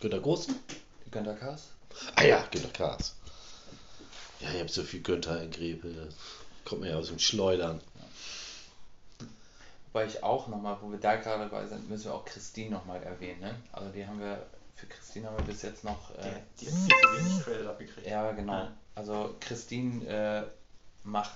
[0.00, 0.54] Günter Großen?
[1.10, 1.68] Günther Kaas?
[2.16, 3.14] Ah ja, Günter Kars.
[4.40, 5.94] Ja, ich habe so viel Günther in Grepel.
[5.94, 6.14] Das
[6.64, 7.80] kommt mir ja aus dem Schleudern.
[9.92, 13.02] Wobei ich auch nochmal, wo wir da gerade bei sind, müssen wir auch Christine nochmal
[13.02, 13.54] erwähnen, ne?
[13.72, 14.46] Also die haben wir,
[14.82, 17.66] für Christine haben wir bis jetzt noch, Die, äh, die hat viel zu wenig Credit
[17.68, 18.06] abgekriegt.
[18.08, 18.52] ja genau.
[18.52, 18.72] Ja.
[18.96, 20.42] Also Christine äh,
[21.04, 21.30] macht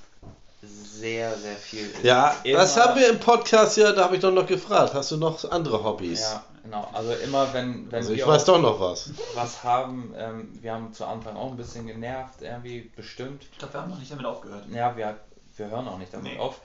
[0.62, 1.88] sehr, sehr viel.
[2.02, 4.94] Ja, das immer- haben wir im Podcast ja, da habe ich doch noch gefragt.
[4.94, 6.20] Hast du noch andere Hobbys?
[6.22, 6.90] Ja, genau.
[6.92, 9.10] Also immer wenn, wenn also ich wir weiß doch noch was.
[9.34, 13.44] was haben, ähm, wir haben zu Anfang auch ein bisschen genervt, irgendwie bestimmt.
[13.52, 14.64] Ich glaube, wir haben noch nicht damit aufgehört.
[14.72, 15.16] Ja, wir,
[15.56, 16.38] wir hören auch nicht damit Nee.
[16.40, 16.60] auf.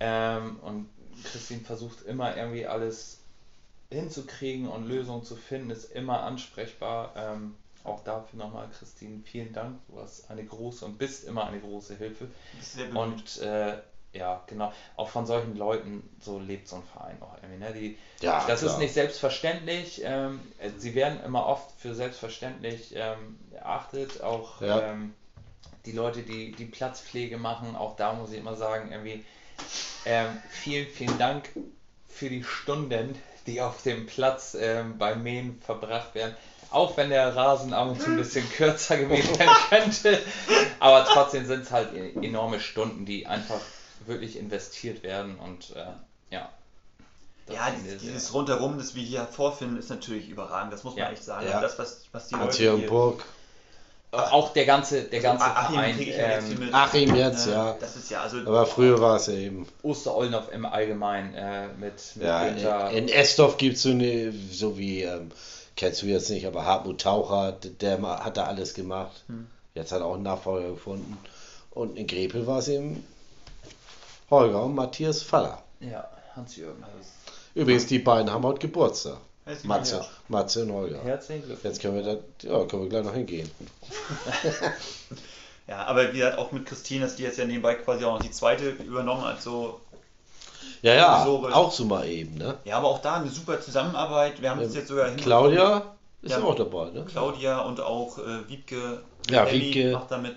[0.00, 0.88] Ähm, und
[1.24, 3.17] Christine versucht immer irgendwie alles
[3.90, 7.12] hinzukriegen und Lösungen zu finden, ist immer ansprechbar.
[7.16, 9.78] Ähm, auch dafür nochmal, Christine, vielen Dank.
[9.88, 12.28] Du warst eine große und bist immer eine große Hilfe.
[12.94, 13.78] Und äh,
[14.12, 17.58] ja, genau, auch von solchen Leuten, so lebt so ein Verein auch irgendwie.
[17.64, 17.72] Ne?
[17.72, 18.72] Die, Ja, das klar.
[18.72, 20.02] ist nicht selbstverständlich.
[20.04, 24.22] Ähm, äh, sie werden immer oft für selbstverständlich ähm, erachtet.
[24.22, 24.80] Auch Ja.
[24.92, 25.14] ähm,
[25.86, 29.24] die Leute, die die Platzpflege machen, auch da muss ich immer sagen, irgendwie
[30.04, 31.48] ähm, vielen, vielen Dank
[32.08, 33.14] für die Stunden,
[33.48, 36.36] die auf dem Platz ähm, beim Mähen verbracht werden.
[36.70, 40.20] Auch wenn der Rasen ab und zu ein bisschen kürzer gemäht werden könnte.
[40.80, 43.60] Aber trotzdem sind es halt e- enorme Stunden, die einfach
[44.06, 45.38] wirklich investiert werden.
[45.38, 45.86] Und äh,
[46.30, 46.50] ja.
[47.46, 50.72] das ja, dieses, dieses Rundherum, das wir hier vorfinden, ist natürlich überragend.
[50.72, 51.10] Das muss man Ja.
[51.10, 51.46] echt sagen.
[51.46, 51.52] Ja.
[51.54, 52.86] Aber Das, was, was die Leute hier...
[52.86, 53.24] Burg.
[54.10, 56.74] Auch der ganze, der ganze Also Achim Verein, jetzt ähm, mit.
[56.74, 57.76] Achim jetzt, Äh, ja.
[57.78, 58.38] Das ist ja, also...
[58.38, 59.66] Aber früher war es ja eben.
[59.82, 64.78] Osterollendorf im Allgemeinen äh, mit, mit Ja, in, in Estorf gibt es so eine, so
[64.78, 65.30] wie, ähm,
[65.76, 69.24] kennst du jetzt nicht, aber Hartmut Taucher, der ma- hat da alles gemacht.
[69.26, 69.46] Hm.
[69.74, 71.18] Jetzt hat er auch einen Nachfolger gefunden.
[71.70, 73.04] Und in Grepel war es eben
[74.30, 75.62] Holger und Matthias Faller.
[75.80, 76.82] ja, Hans-Jürgen.
[77.54, 79.18] Übrigens, die beiden haben heute Geburtstag.
[79.64, 80.04] Matze.
[80.28, 81.02] Matze und Holger.
[81.02, 81.64] Herzlichen Glückwunsch.
[81.64, 83.50] Jetzt können wir da, ja, können wir gleich noch hingehen.
[85.66, 88.22] Ja, aber wie gesagt, auch mit Christine, dass die jetzt ja nebenbei quasi auch noch
[88.22, 89.80] die zweite übernommen hat, so.
[90.80, 92.56] Ja, ja, So, auch so mal eben, ne?
[92.64, 94.40] Ja, aber auch da eine super Zusammenarbeit.
[94.40, 95.18] Wir haben es Ähm, jetzt sogar hin.
[95.18, 96.42] Claudia ist Ja.
[96.42, 97.04] auch dabei, ne?
[97.04, 99.02] Claudia und auch äh, Wiebke.
[99.28, 99.92] Ja, Elli Wiebke.
[99.92, 100.36] macht damit.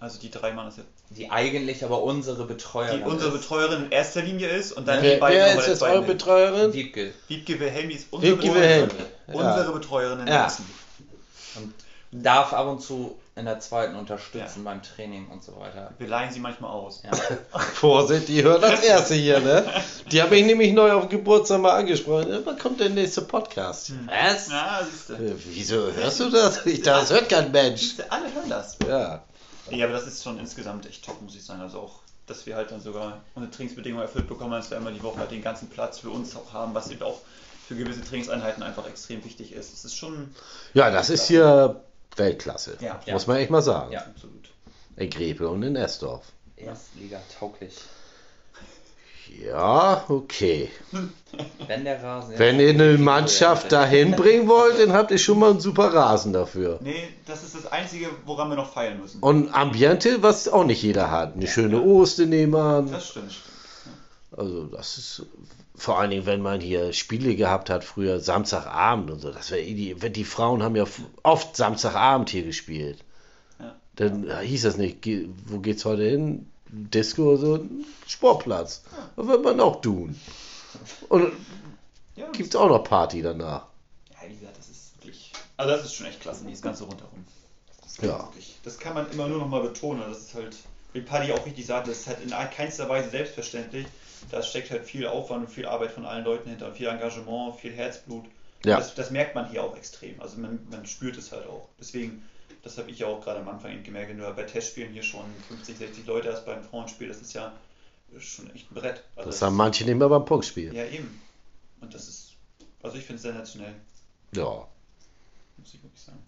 [0.00, 1.01] Also die drei Mann ist jetzt.
[1.16, 3.42] Die eigentlich aber unsere Betreuerin Die unsere ist.
[3.42, 6.02] Betreuerin in erster Linie ist und dann die Wer, beiden wer ist jetzt eure.
[6.02, 6.72] Betreuerin?
[6.72, 7.12] Wiebke.
[7.28, 8.90] Wiebke Wilhelmi ist unsere Wiebke Betreuerin.
[9.28, 9.34] Ja.
[9.34, 10.46] Unsere Betreuerin in Ja.
[10.46, 10.64] Essen.
[11.56, 11.74] Und
[12.24, 15.92] darf ab und zu in der zweiten unterstützen beim Training und so weiter.
[15.98, 17.02] Wir leihen sie manchmal aus.
[17.02, 17.10] Ja.
[17.74, 19.64] Vorsicht, die hört das erste hier, ne?
[20.10, 22.30] Die habe ich nämlich neu auf Geburtstag mal angesprochen.
[22.30, 23.92] Ja, Wann kommt der nächste Podcast?
[24.06, 24.50] Was?
[24.50, 25.14] Ja, siehst du.
[25.14, 26.66] Äh, Wieso hörst du das?
[26.66, 27.80] Ich das hört kein Mensch.
[27.80, 28.76] Siehst du, alle hören das.
[28.86, 29.22] Ja.
[29.76, 31.60] Ja, aber das ist schon insgesamt echt top, muss ich sagen.
[31.60, 35.02] Also auch, dass wir halt dann sogar unsere Trainingsbedingungen erfüllt bekommen, dass wir einmal die
[35.02, 37.20] Woche halt den ganzen Platz für uns auch haben, was eben auch
[37.66, 39.72] für gewisse Trainingseinheiten einfach extrem wichtig ist.
[39.72, 40.34] Das ist schon
[40.74, 41.82] Ja, das ist hier
[42.16, 42.76] Weltklasse.
[42.80, 43.00] Ja.
[43.10, 43.92] Muss man echt mal sagen.
[43.92, 44.00] Ja.
[44.00, 44.50] absolut.
[44.96, 46.24] In Grepel und in Estorf.
[46.56, 47.74] Erstliga tauglich.
[49.40, 50.70] Ja, okay.
[51.66, 52.38] Wenn der Rasen.
[52.38, 56.32] Wenn ihr eine Mannschaft dahin bringen wollt, dann habt ihr schon mal einen super Rasen
[56.32, 56.78] dafür.
[56.82, 59.20] Nee, das ist das Einzige, woran wir noch feiern müssen.
[59.20, 61.34] Und Ambiente, was auch nicht jeder hat.
[61.34, 62.90] Eine schöne Oste nehmen an.
[62.90, 63.52] Das stimmt, stimmt.
[64.36, 65.26] Also das ist
[65.74, 69.30] vor allen Dingen, wenn man hier Spiele gehabt hat, früher Samstagabend und so.
[69.30, 70.84] Das wäre die, die Frauen haben ja
[71.22, 72.98] oft Samstagabend hier gespielt.
[73.96, 75.06] Dann hieß das nicht,
[75.46, 76.46] wo geht's heute hin?
[76.68, 77.66] Disco oder so?
[78.06, 78.82] Sportplatz.
[79.16, 80.18] Das wird man auch tun.
[81.08, 81.32] Und
[82.16, 83.66] Ja, gibt's auch noch Party danach.
[84.10, 85.32] Ja, wie gesagt, das ist wirklich.
[85.56, 87.24] Also das ist schon echt klasse, dieses ganze rundherum.
[87.82, 88.18] Das Ja.
[88.20, 90.02] wirklich- Das kann man immer nur noch mal betonen.
[90.08, 90.56] Das ist halt,
[90.94, 93.86] wie Paddy auch richtig sagt, das ist halt in keinster Weise selbstverständlich.
[94.30, 97.72] Da steckt halt viel Aufwand und viel Arbeit von allen Leuten hinter, viel Engagement, viel
[97.72, 98.24] Herzblut.
[98.64, 98.76] Ja.
[98.76, 100.20] Das, das merkt man hier auch extrem.
[100.22, 101.68] Also man, man spürt es halt auch.
[101.80, 102.22] Deswegen,
[102.62, 105.02] das habe ich ja auch gerade am Anfang eben gemerkt, wenn du bei Testspielen hier
[105.02, 107.52] schon 50, 60 Leute hast beim Frauenspiel, das ist ja
[108.18, 109.02] schon echt ein Brett.
[109.16, 110.74] Also Das haben manche nicht mehr beim Punktspiel.
[110.74, 111.20] Ja, eben.
[111.80, 112.32] Und das ist,
[112.82, 113.74] also ich finde es sensationell,
[114.34, 114.66] Ja.
[115.56, 116.22] muss ich wirklich sagen.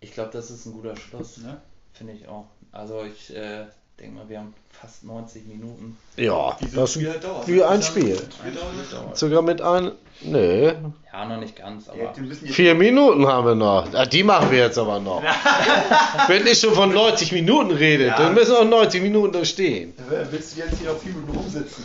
[0.00, 1.36] Ich glaube, das ist ein guter Schluss.
[1.38, 1.60] Ne?
[1.92, 2.46] Finde ich auch.
[2.72, 3.66] Also ich äh,
[4.00, 5.96] denke mal, wir haben fast 90 Minuten.
[6.16, 7.46] Ja, ein das Spiel halt dauert.
[7.46, 8.12] wie ein Ja, Spiel.
[8.12, 9.92] ein Spiel sogar mit ein.
[10.22, 10.72] Nee.
[11.12, 11.98] Ja, noch nicht ganz, aber.
[11.98, 12.12] Ja,
[12.46, 13.86] Vier Minuten haben wir noch.
[13.94, 15.22] Ah, die machen wir jetzt aber noch.
[16.28, 18.16] Wenn ich schon von 90 Minuten rede, Ja.
[18.18, 19.94] dann müssen auch 90 Minuten da stehen.
[20.30, 21.84] Willst du jetzt hier auf vier Minuten rumsitzen?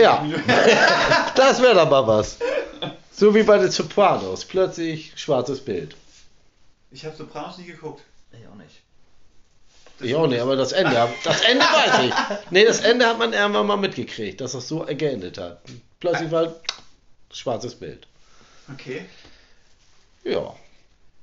[0.00, 0.24] Ja.
[1.36, 2.38] Das wäre mal was.
[3.12, 4.44] So wie bei den Sopranos.
[4.44, 5.94] Plötzlich schwarzes Bild.
[6.90, 8.02] Ich habe Sopranos nie geguckt.
[8.32, 8.82] Ich auch nicht.
[10.00, 12.50] Ich auch nicht, aber das Ende, das Ende weiß ich.
[12.50, 15.60] Nee, das Ende hat man irgendwann mal mitgekriegt, dass das so geendet hat.
[16.00, 16.54] Plötzlich war
[17.32, 18.06] schwarzes Bild.
[18.72, 19.06] Okay.
[20.24, 20.54] Ja.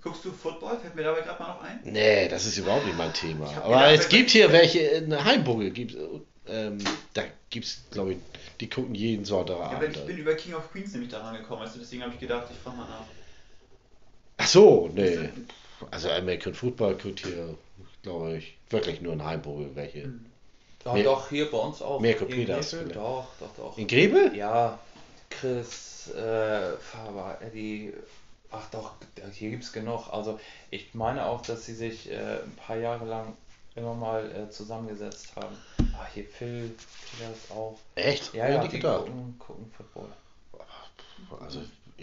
[0.01, 0.79] Guckst du Football?
[0.79, 1.79] Fällt mir dabei gerade mal noch ein?
[1.83, 3.47] Nee, das ist überhaupt nicht mein Thema.
[3.57, 5.95] Aber gedacht, es gibt hier welche in Heimburg, gibt,
[6.47, 6.77] ähm,
[7.13, 8.17] da gibt es, glaube ich,
[8.59, 9.95] die gucken jeden Ja, Sonntagabend.
[9.95, 12.57] ich bin über King of Queens nämlich daran gekommen, also deswegen habe ich gedacht, ich
[12.57, 13.05] frage mal nach.
[14.38, 15.29] Ach so, nee.
[15.91, 17.55] Also American Football guckt hier,
[18.01, 20.12] glaube ich, wirklich nur in Heimburg welche.
[20.83, 21.99] Doch, Mir- doch, hier bei uns auch.
[22.01, 22.75] Mirko Peters.
[22.93, 23.77] Doch, doch, doch.
[23.77, 24.31] In Grebe?
[24.36, 24.77] Ja,
[25.29, 27.93] Chris, äh, Faber, Eddie,
[28.51, 28.91] ach doch,
[29.33, 30.09] hier gibt es genug.
[30.12, 33.33] Also ich meine auch, dass sie sich äh, ein paar Jahre lang
[33.75, 35.55] immer mal äh, zusammengesetzt haben.
[35.93, 36.75] Ah, hier Phil,
[37.12, 37.77] Peters auch.
[37.95, 38.33] Echt?
[38.33, 39.71] Ja, ja, ich die gucken, gucken.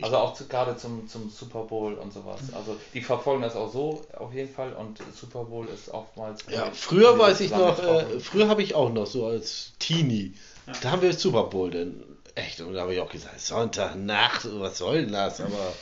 [0.04, 2.40] Also, auch zu, gerade zum, zum Super Bowl und sowas.
[2.54, 6.44] Also die verfolgen das auch so auf jeden Fall und Super Bowl ist oftmals.
[6.48, 10.34] ja, früher weiß ich noch, äh, früher habe ich auch noch so als Teenie,
[10.66, 10.72] Ja.
[10.82, 12.02] da haben wir Super Bowl denn
[12.34, 15.40] echt und da habe ich auch gesagt, Sonntagnacht, was soll denn das?
[15.40, 15.72] Aber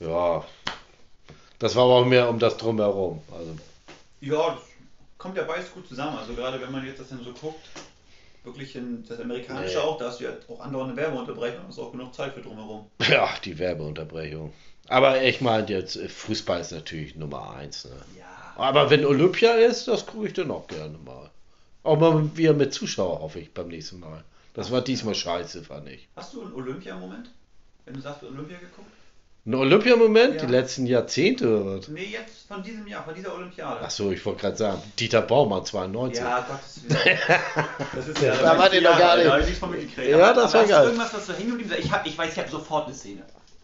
[0.00, 0.44] ja,
[1.58, 3.22] das war aber auch mehr um das drumherum.
[3.32, 3.56] Also
[4.20, 4.62] Ja, das
[5.18, 6.18] kommt ja beides gut zusammen.
[6.18, 7.64] Also gerade wenn man jetzt das dann so guckt,
[8.44, 9.84] wirklich in das Amerikanische Nee.
[9.84, 12.86] auch, da hast du ja auch andere eine Werbeunterbrechung, ist auch genug Zeit für drumherum.
[13.08, 14.52] ja, die Werbeunterbrechung.
[14.88, 17.84] Aber ich meine jetzt, äh, Fußball ist natürlich Nummer eins.
[17.84, 17.92] Ne?
[18.18, 18.26] Ja.
[18.56, 21.30] Aber wenn Olympia ist, das gucke ich dann auch gerne mal.
[21.84, 24.22] Auch mal wieder mit Zuschauer, hoffe ich, beim nächsten Mal.
[24.54, 26.08] Das war diesmal scheiße, fand ich.
[26.14, 27.30] Hast du einen Olympia-Moment?
[27.84, 28.90] Wenn du sagst, du hast Olympia geguckt?
[29.44, 30.46] Ein Olympiamoment, Ja.
[30.46, 31.88] die letzten Jahrzehnte oder was?
[31.88, 33.80] Nee, jetzt von diesem Jahr, von dieser Olympiade.
[33.80, 36.22] Achso, ich wollte gerade sagen, Dieter Baumann 92.
[36.22, 37.18] Ja, Gottes Willen.
[37.96, 39.26] Das ist ja, Da wart ihr noch gar nicht.
[39.26, 40.10] Da hab ich nichts von mitgekriegt.
[40.10, 40.84] Ja, Aber- das aber war hast du geil.
[40.84, 41.78] irgendwas, was so hängen geblieben ist?
[41.84, 43.22] Ich, hab, ich weiß, ich habe sofort eine Szene.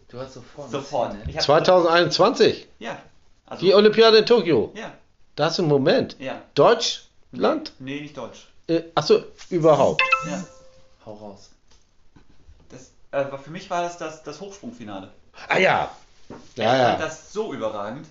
[0.09, 0.69] Du hast sofort.
[0.69, 1.11] Sofort.
[1.13, 1.23] Szene.
[1.29, 2.97] Ich hab, 2021, Ja.
[3.45, 4.73] Also, die Olympiade in Tokio.
[4.75, 4.91] Ja,
[5.35, 6.17] Das ist ein Moment.
[6.19, 6.41] ja.
[6.55, 7.71] Deutschland?
[7.79, 8.47] Nee, nicht Deutsch.
[8.67, 10.03] Äh, achso, überhaupt.
[10.29, 10.43] Ja.
[11.05, 11.49] Hau raus.
[12.69, 15.09] Das, äh, für mich war das das, das Hochsprungfinale.
[15.47, 15.91] Ah ja.
[16.29, 17.05] Ja, ich fand ja.
[17.05, 18.07] das so überragend.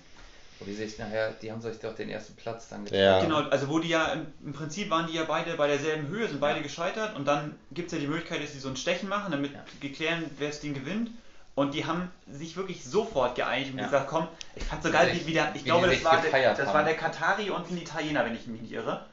[0.59, 3.21] Wo die sich nachher, die haben sich doch den ersten Platz dann Ja.
[3.21, 6.27] Genau, also wo die ja, im, im Prinzip waren die ja beide bei derselben Höhe,
[6.27, 6.63] sind beide Ja.
[6.63, 9.53] gescheitert und dann gibt es ja die Möglichkeit, dass sie so ein Stechen machen, damit
[9.53, 9.63] Ja.
[9.79, 11.11] geklären, wer das Ding gewinnt.
[11.55, 13.85] Und die haben sich wirklich sofort geeinigt und Ja.
[13.85, 16.53] gesagt, komm, ich fand so geil, Sich- wie wieder, ich wie glaube, das war, der,
[16.55, 19.05] das war der Katari und ein Italiener, wenn ich mich nicht irre.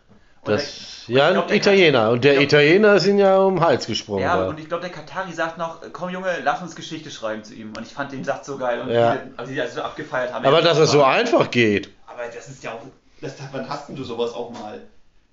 [0.46, 2.10] Das, der- ja, glaub, Italiener.
[2.10, 4.22] Und der glaub- Italiener ist ihm ja um den Hals gesprungen.
[4.22, 4.48] Ja, da.
[4.48, 7.72] und ich glaube, der Katari sagt noch, komm Junge, lass uns Geschichte schreiben zu ihm.
[7.76, 9.14] Und ich fand den Satz so geil und Ja.
[9.14, 10.44] wie, also die das so abgefeiert haben.
[10.44, 11.90] Aber dass es so war- einfach geht.
[12.06, 12.80] Aber das ist ja auch,
[13.20, 14.80] das, wann hast denn du sowas auch mal?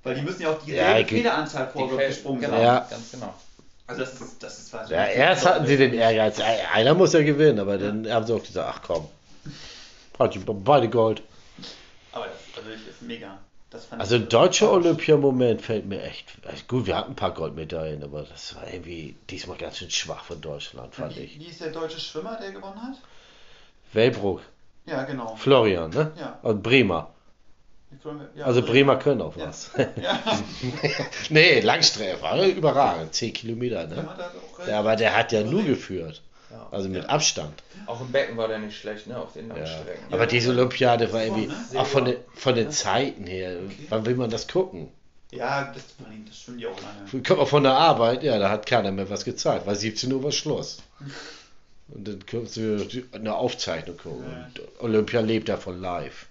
[0.03, 1.17] Weil die müssen ja auch die Ja, selbe gut.
[1.17, 2.63] Federanzahl Die vorwärts Feld- gesprungen genau, sein.
[2.63, 2.87] Ja.
[2.89, 3.33] ganz genau.
[3.87, 4.73] Also das ist, das ist.
[4.89, 6.39] Ja, erst hatten sie den Ehrgeiz.
[6.73, 9.07] Einer muss ja gewinnen, aber dann haben sie auch gesagt, ach komm.
[10.19, 11.21] Hat die beide Gold.
[12.11, 13.37] Aber das also ich, ist mega.
[13.97, 16.25] Also ein deutscher Olympiamoment fällt mir echt.
[16.51, 20.23] echt Gut, wir hatten ein paar Goldmedaillen, aber das war irgendwie diesmal ganz schön schwach
[20.23, 21.39] von Deutschland, fand Wie, ich.
[21.39, 22.97] wie ist der deutsche Schwimmer, der gewonnen hat?
[23.93, 24.41] Wellbrook,
[24.85, 25.35] Ja, genau.
[25.35, 26.11] Florian, ne?
[26.19, 26.39] Ja.
[26.41, 27.09] Und Bremer.
[28.35, 29.71] Ja, Also Bremer können auch was.
[30.01, 30.19] Ja.
[31.29, 33.13] nee, Langstrecke war überragend.
[33.13, 34.07] 10 Kilometer, ne?
[34.59, 34.67] Ja.
[34.67, 36.21] Ja, aber der hat ja nur geführt.
[36.53, 36.67] Ja.
[36.71, 37.09] Also mit Ja.
[37.09, 37.63] Abstand.
[37.87, 39.17] Auch im Becken war der nicht schlecht, ne?
[39.17, 39.55] Auf den Ja.
[39.55, 40.13] Langstrecken.
[40.13, 41.55] Aber diese Olympiade war irgendwie, ne?
[41.79, 43.57] auch von den, von den Zeiten her,
[43.89, 44.89] wann will man das gucken?
[45.31, 45.83] Ja, das,
[46.27, 47.23] das stimmt ja auch lange.
[47.23, 50.23] Kommt man von der Arbeit, ja, da hat keiner mehr was gezahlt, weil 17 Uhr
[50.23, 50.83] war Schluss.
[51.89, 54.25] Und dann kommst du eine Aufzeichnung gucken.
[54.25, 56.27] Und Olympia lebt davon live.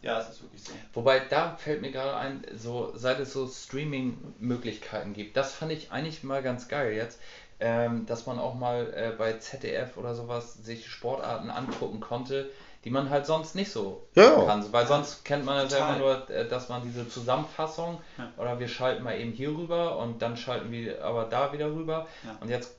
[0.00, 0.72] Ja, es ist wirklich so.
[0.94, 5.90] Wobei, da fällt mir gerade ein, so seit es so Streaming-Möglichkeiten gibt, das fand ich
[5.90, 7.18] eigentlich mal ganz geil jetzt,
[7.64, 12.50] ähm, dass man auch mal äh, bei ZDF oder sowas sich Sportarten angucken konnte,
[12.84, 14.32] die man halt sonst nicht so Ja.
[14.44, 14.64] kann.
[14.72, 18.28] Weil sonst kennt man das ja immer nur, äh, dass man diese Zusammenfassung Ja.
[18.36, 22.08] oder wir schalten mal eben hier rüber und dann schalten wir aber da wieder rüber.
[22.24, 22.36] Ja.
[22.40, 22.74] Und jetzt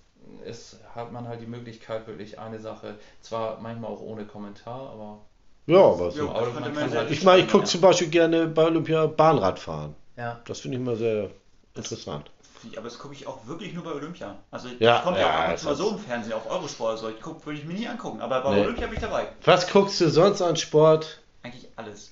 [0.46, 5.20] ist, hat man halt die Möglichkeit, wirklich eine Sache, zwar manchmal auch ohne Kommentar, aber
[5.66, 6.30] Ja, aber Ja, so.
[6.30, 7.70] aber das man man halt- Ich meine, ich gucke Ja.
[7.70, 9.96] zum Beispiel gerne bei Olympia Bahnrad fahren.
[10.18, 10.42] ja.
[10.46, 11.30] Das finde ich immer sehr
[11.76, 12.30] interessant.
[12.76, 14.36] Aber das gucke ich auch wirklich nur bei Olympia.
[14.52, 16.00] Also Ja, ich komme ja, ja, auch ab und das zu mal ist- so im
[16.00, 17.10] Fernsehen, auf Eurosport, so.
[17.10, 18.62] ich gucke, würde ich mir nie angucken, aber bei Nee.
[18.62, 19.28] Olympia bin ich dabei.
[19.46, 21.20] Was guckst du sonst an Sport?
[21.44, 22.12] Eigentlich alles.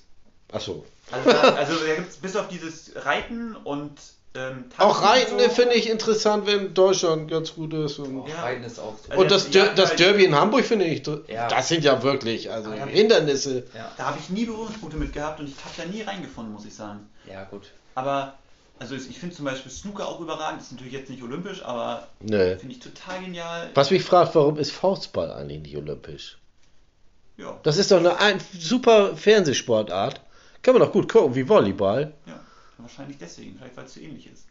[0.52, 0.84] Achso.
[1.10, 3.92] Also, da, also da gibt's bis auf dieses Reiten und
[4.34, 5.48] ähm, Auch Reiten so.
[5.50, 7.98] finde ich interessant, wenn Deutschland ganz gut ist.
[7.98, 8.40] Und, Ja.
[8.42, 9.10] Reiten ist auch so.
[9.10, 11.48] Also und das, ja, Der- das ja, Derby in Hamburg finde ich, Ja.
[11.48, 12.86] das sind ja wirklich also Ah, ja.
[12.86, 13.64] Hindernisse.
[13.74, 13.92] Ja.
[13.98, 16.74] Da habe ich nie Berührungspunkte mit gehabt und ich habe da nie reingefunden, muss ich
[16.74, 17.10] sagen.
[17.30, 17.70] ja, gut.
[17.94, 18.32] Aber,
[18.82, 22.08] also ich finde zum Beispiel Snooker auch überragend, das ist natürlich jetzt nicht olympisch, aber
[22.20, 22.56] Nee.
[22.56, 23.70] finde ich total genial.
[23.74, 26.38] Was mich fragt, warum ist Faustball eigentlich nicht olympisch?
[27.36, 30.20] Ja, Das ist doch eine ein, super Fernsehsportart.
[30.62, 32.12] Kann man doch gut gucken, wie Volleyball.
[32.26, 32.38] ja,
[32.78, 34.46] wahrscheinlich deswegen, vielleicht weil es so ähnlich ist.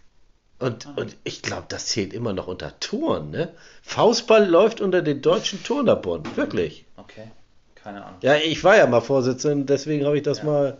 [0.59, 3.53] Und, und ich glaube, das zählt immer noch unter Turn, ne?
[3.81, 6.85] Faustball läuft unter den deutschen Turnerbund, wirklich.
[6.97, 7.31] Okay.
[7.75, 8.19] Keine Ahnung.
[8.21, 10.43] Ja, ich war ja mal Vorsitzender, deswegen habe ich das Ja.
[10.43, 10.77] mal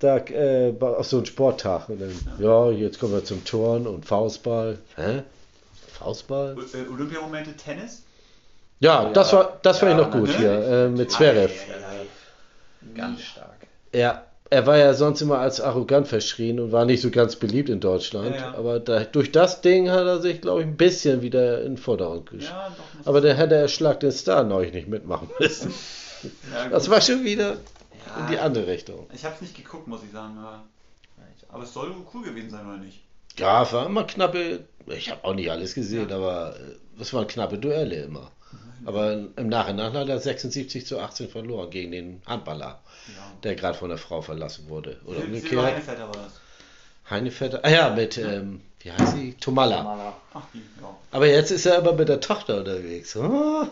[0.00, 1.88] da äh, auf so einen Sporttag.
[1.88, 4.78] Und dann, ja, jetzt kommen wir zum Turn und Faustball.
[4.96, 5.22] Hä?
[5.98, 6.56] Faustball?
[6.58, 8.02] O- äh, Olympiamomente Tennis?
[8.80, 9.12] Ja, Ja.
[9.12, 10.36] das war das Ja, ich noch gut natürlich.
[10.38, 11.52] hier äh, mit Zverev.
[12.94, 13.50] Ganz stark.
[13.94, 17.68] Ja, er war ja sonst immer als arrogant verschrien und war nicht so ganz beliebt
[17.68, 18.34] in Deutschland.
[18.34, 18.54] Ja, ja.
[18.54, 21.76] Aber da, durch das Ding hat er sich, glaube ich, ein bisschen wieder in den
[21.78, 22.50] Vordergrund gestellt.
[22.56, 22.98] Ja, doch.
[22.98, 25.72] Muss Aber der hätte der Schlag den Star neulich nicht mitmachen müssen.
[26.54, 27.58] ja, Das war schon wieder
[28.16, 29.06] ja, in die andere Richtung.
[29.12, 30.64] Ich habe es nicht geguckt, muss ich sagen, aber,
[31.48, 33.00] aber es soll cool gewesen sein, oder nicht?
[33.38, 34.64] Ja, es war immer knappe.
[34.86, 38.30] Ich habe auch nicht alles gesehen, aber äh, es waren knappe Duelle immer.
[38.86, 43.32] Aber im Nachhinein hat er 76 zu 18 verloren gegen den Handballer, Ja.
[43.42, 44.98] der gerade von der Frau verlassen wurde.
[45.04, 45.64] Oder Silber umgekehrt.
[45.64, 46.40] Heinevetter war das.
[47.10, 47.60] Heinevetter.
[47.62, 49.34] Ah ja, mit, ähm, wie heißt sie?
[49.34, 49.82] Tomala.
[49.82, 50.16] Maler.
[50.32, 50.96] Ach, die, ja.
[51.10, 53.14] Aber jetzt ist er aber mit der Tochter unterwegs.
[53.16, 53.68] Ah.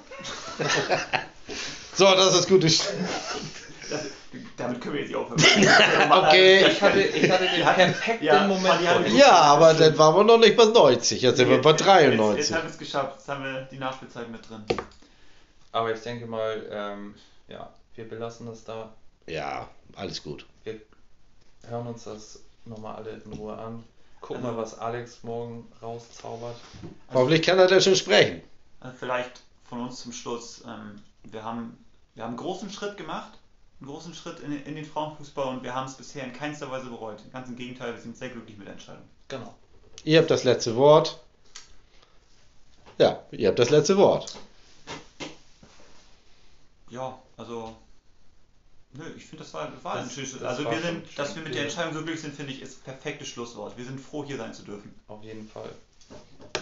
[1.94, 2.79] so, das ist gutes.
[2.79, 2.92] Das,
[4.68, 5.38] damit können wir jetzt nicht aufhören.
[6.26, 6.66] Okay.
[6.66, 9.09] Ich hatte, ich hatte den Ja, perfekten ja, Moment.
[9.14, 11.20] Ja, aber dann waren wir noch nicht bei 90.
[11.22, 12.52] Jetzt sind wir bei Jetzt, jetzt 93.
[12.54, 13.16] haben wir es geschafft.
[13.18, 14.64] Jetzt haben wir die Nachspielzeit mit drin.
[15.72, 17.14] Aber ich denke mal, ähm,
[17.48, 18.92] ja, wir belassen das da.
[19.26, 20.46] Ja, alles gut.
[20.64, 20.81] Wir
[21.68, 23.85] hören uns das nochmal alle in Ruhe an.
[24.20, 26.57] Gucken Also- mal, was Alex morgen rauszaubert.
[27.12, 28.42] Hoffentlich kann er da schon sprechen.
[28.81, 30.62] Also vielleicht von uns zum Schluss.
[30.66, 31.76] Ähm, wir, haben,
[32.14, 33.38] wir haben einen großen Schritt gemacht,
[33.81, 36.87] einen großen Schritt in, in den Frauenfußball und wir haben es bisher in keinster Weise
[36.87, 37.21] bereut.
[37.33, 39.05] Ganz im Gegenteil, wir sind sehr glücklich mit der Entscheidung.
[39.29, 39.55] Genau.
[40.05, 41.21] Ihr habt das letzte Wort.
[42.99, 44.37] Ja, ihr habt das letzte Wort.
[46.91, 47.77] Ja, also.
[48.95, 50.33] Nö, ich finde, das war, das war Das- ein schönes.
[50.33, 52.62] das Also, war wir sind, dass wir mit der Entscheidung so glücklich sind, finde ich,
[52.62, 53.77] ist das perfekte Schlusswort.
[53.77, 54.93] Wir sind froh, hier sein zu dürfen.
[55.07, 55.71] Auf jeden Fall.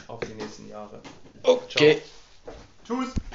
[0.09, 1.01] Auf die nächsten Jahre.
[1.45, 2.03] Okay.
[2.85, 3.09] Tschüss!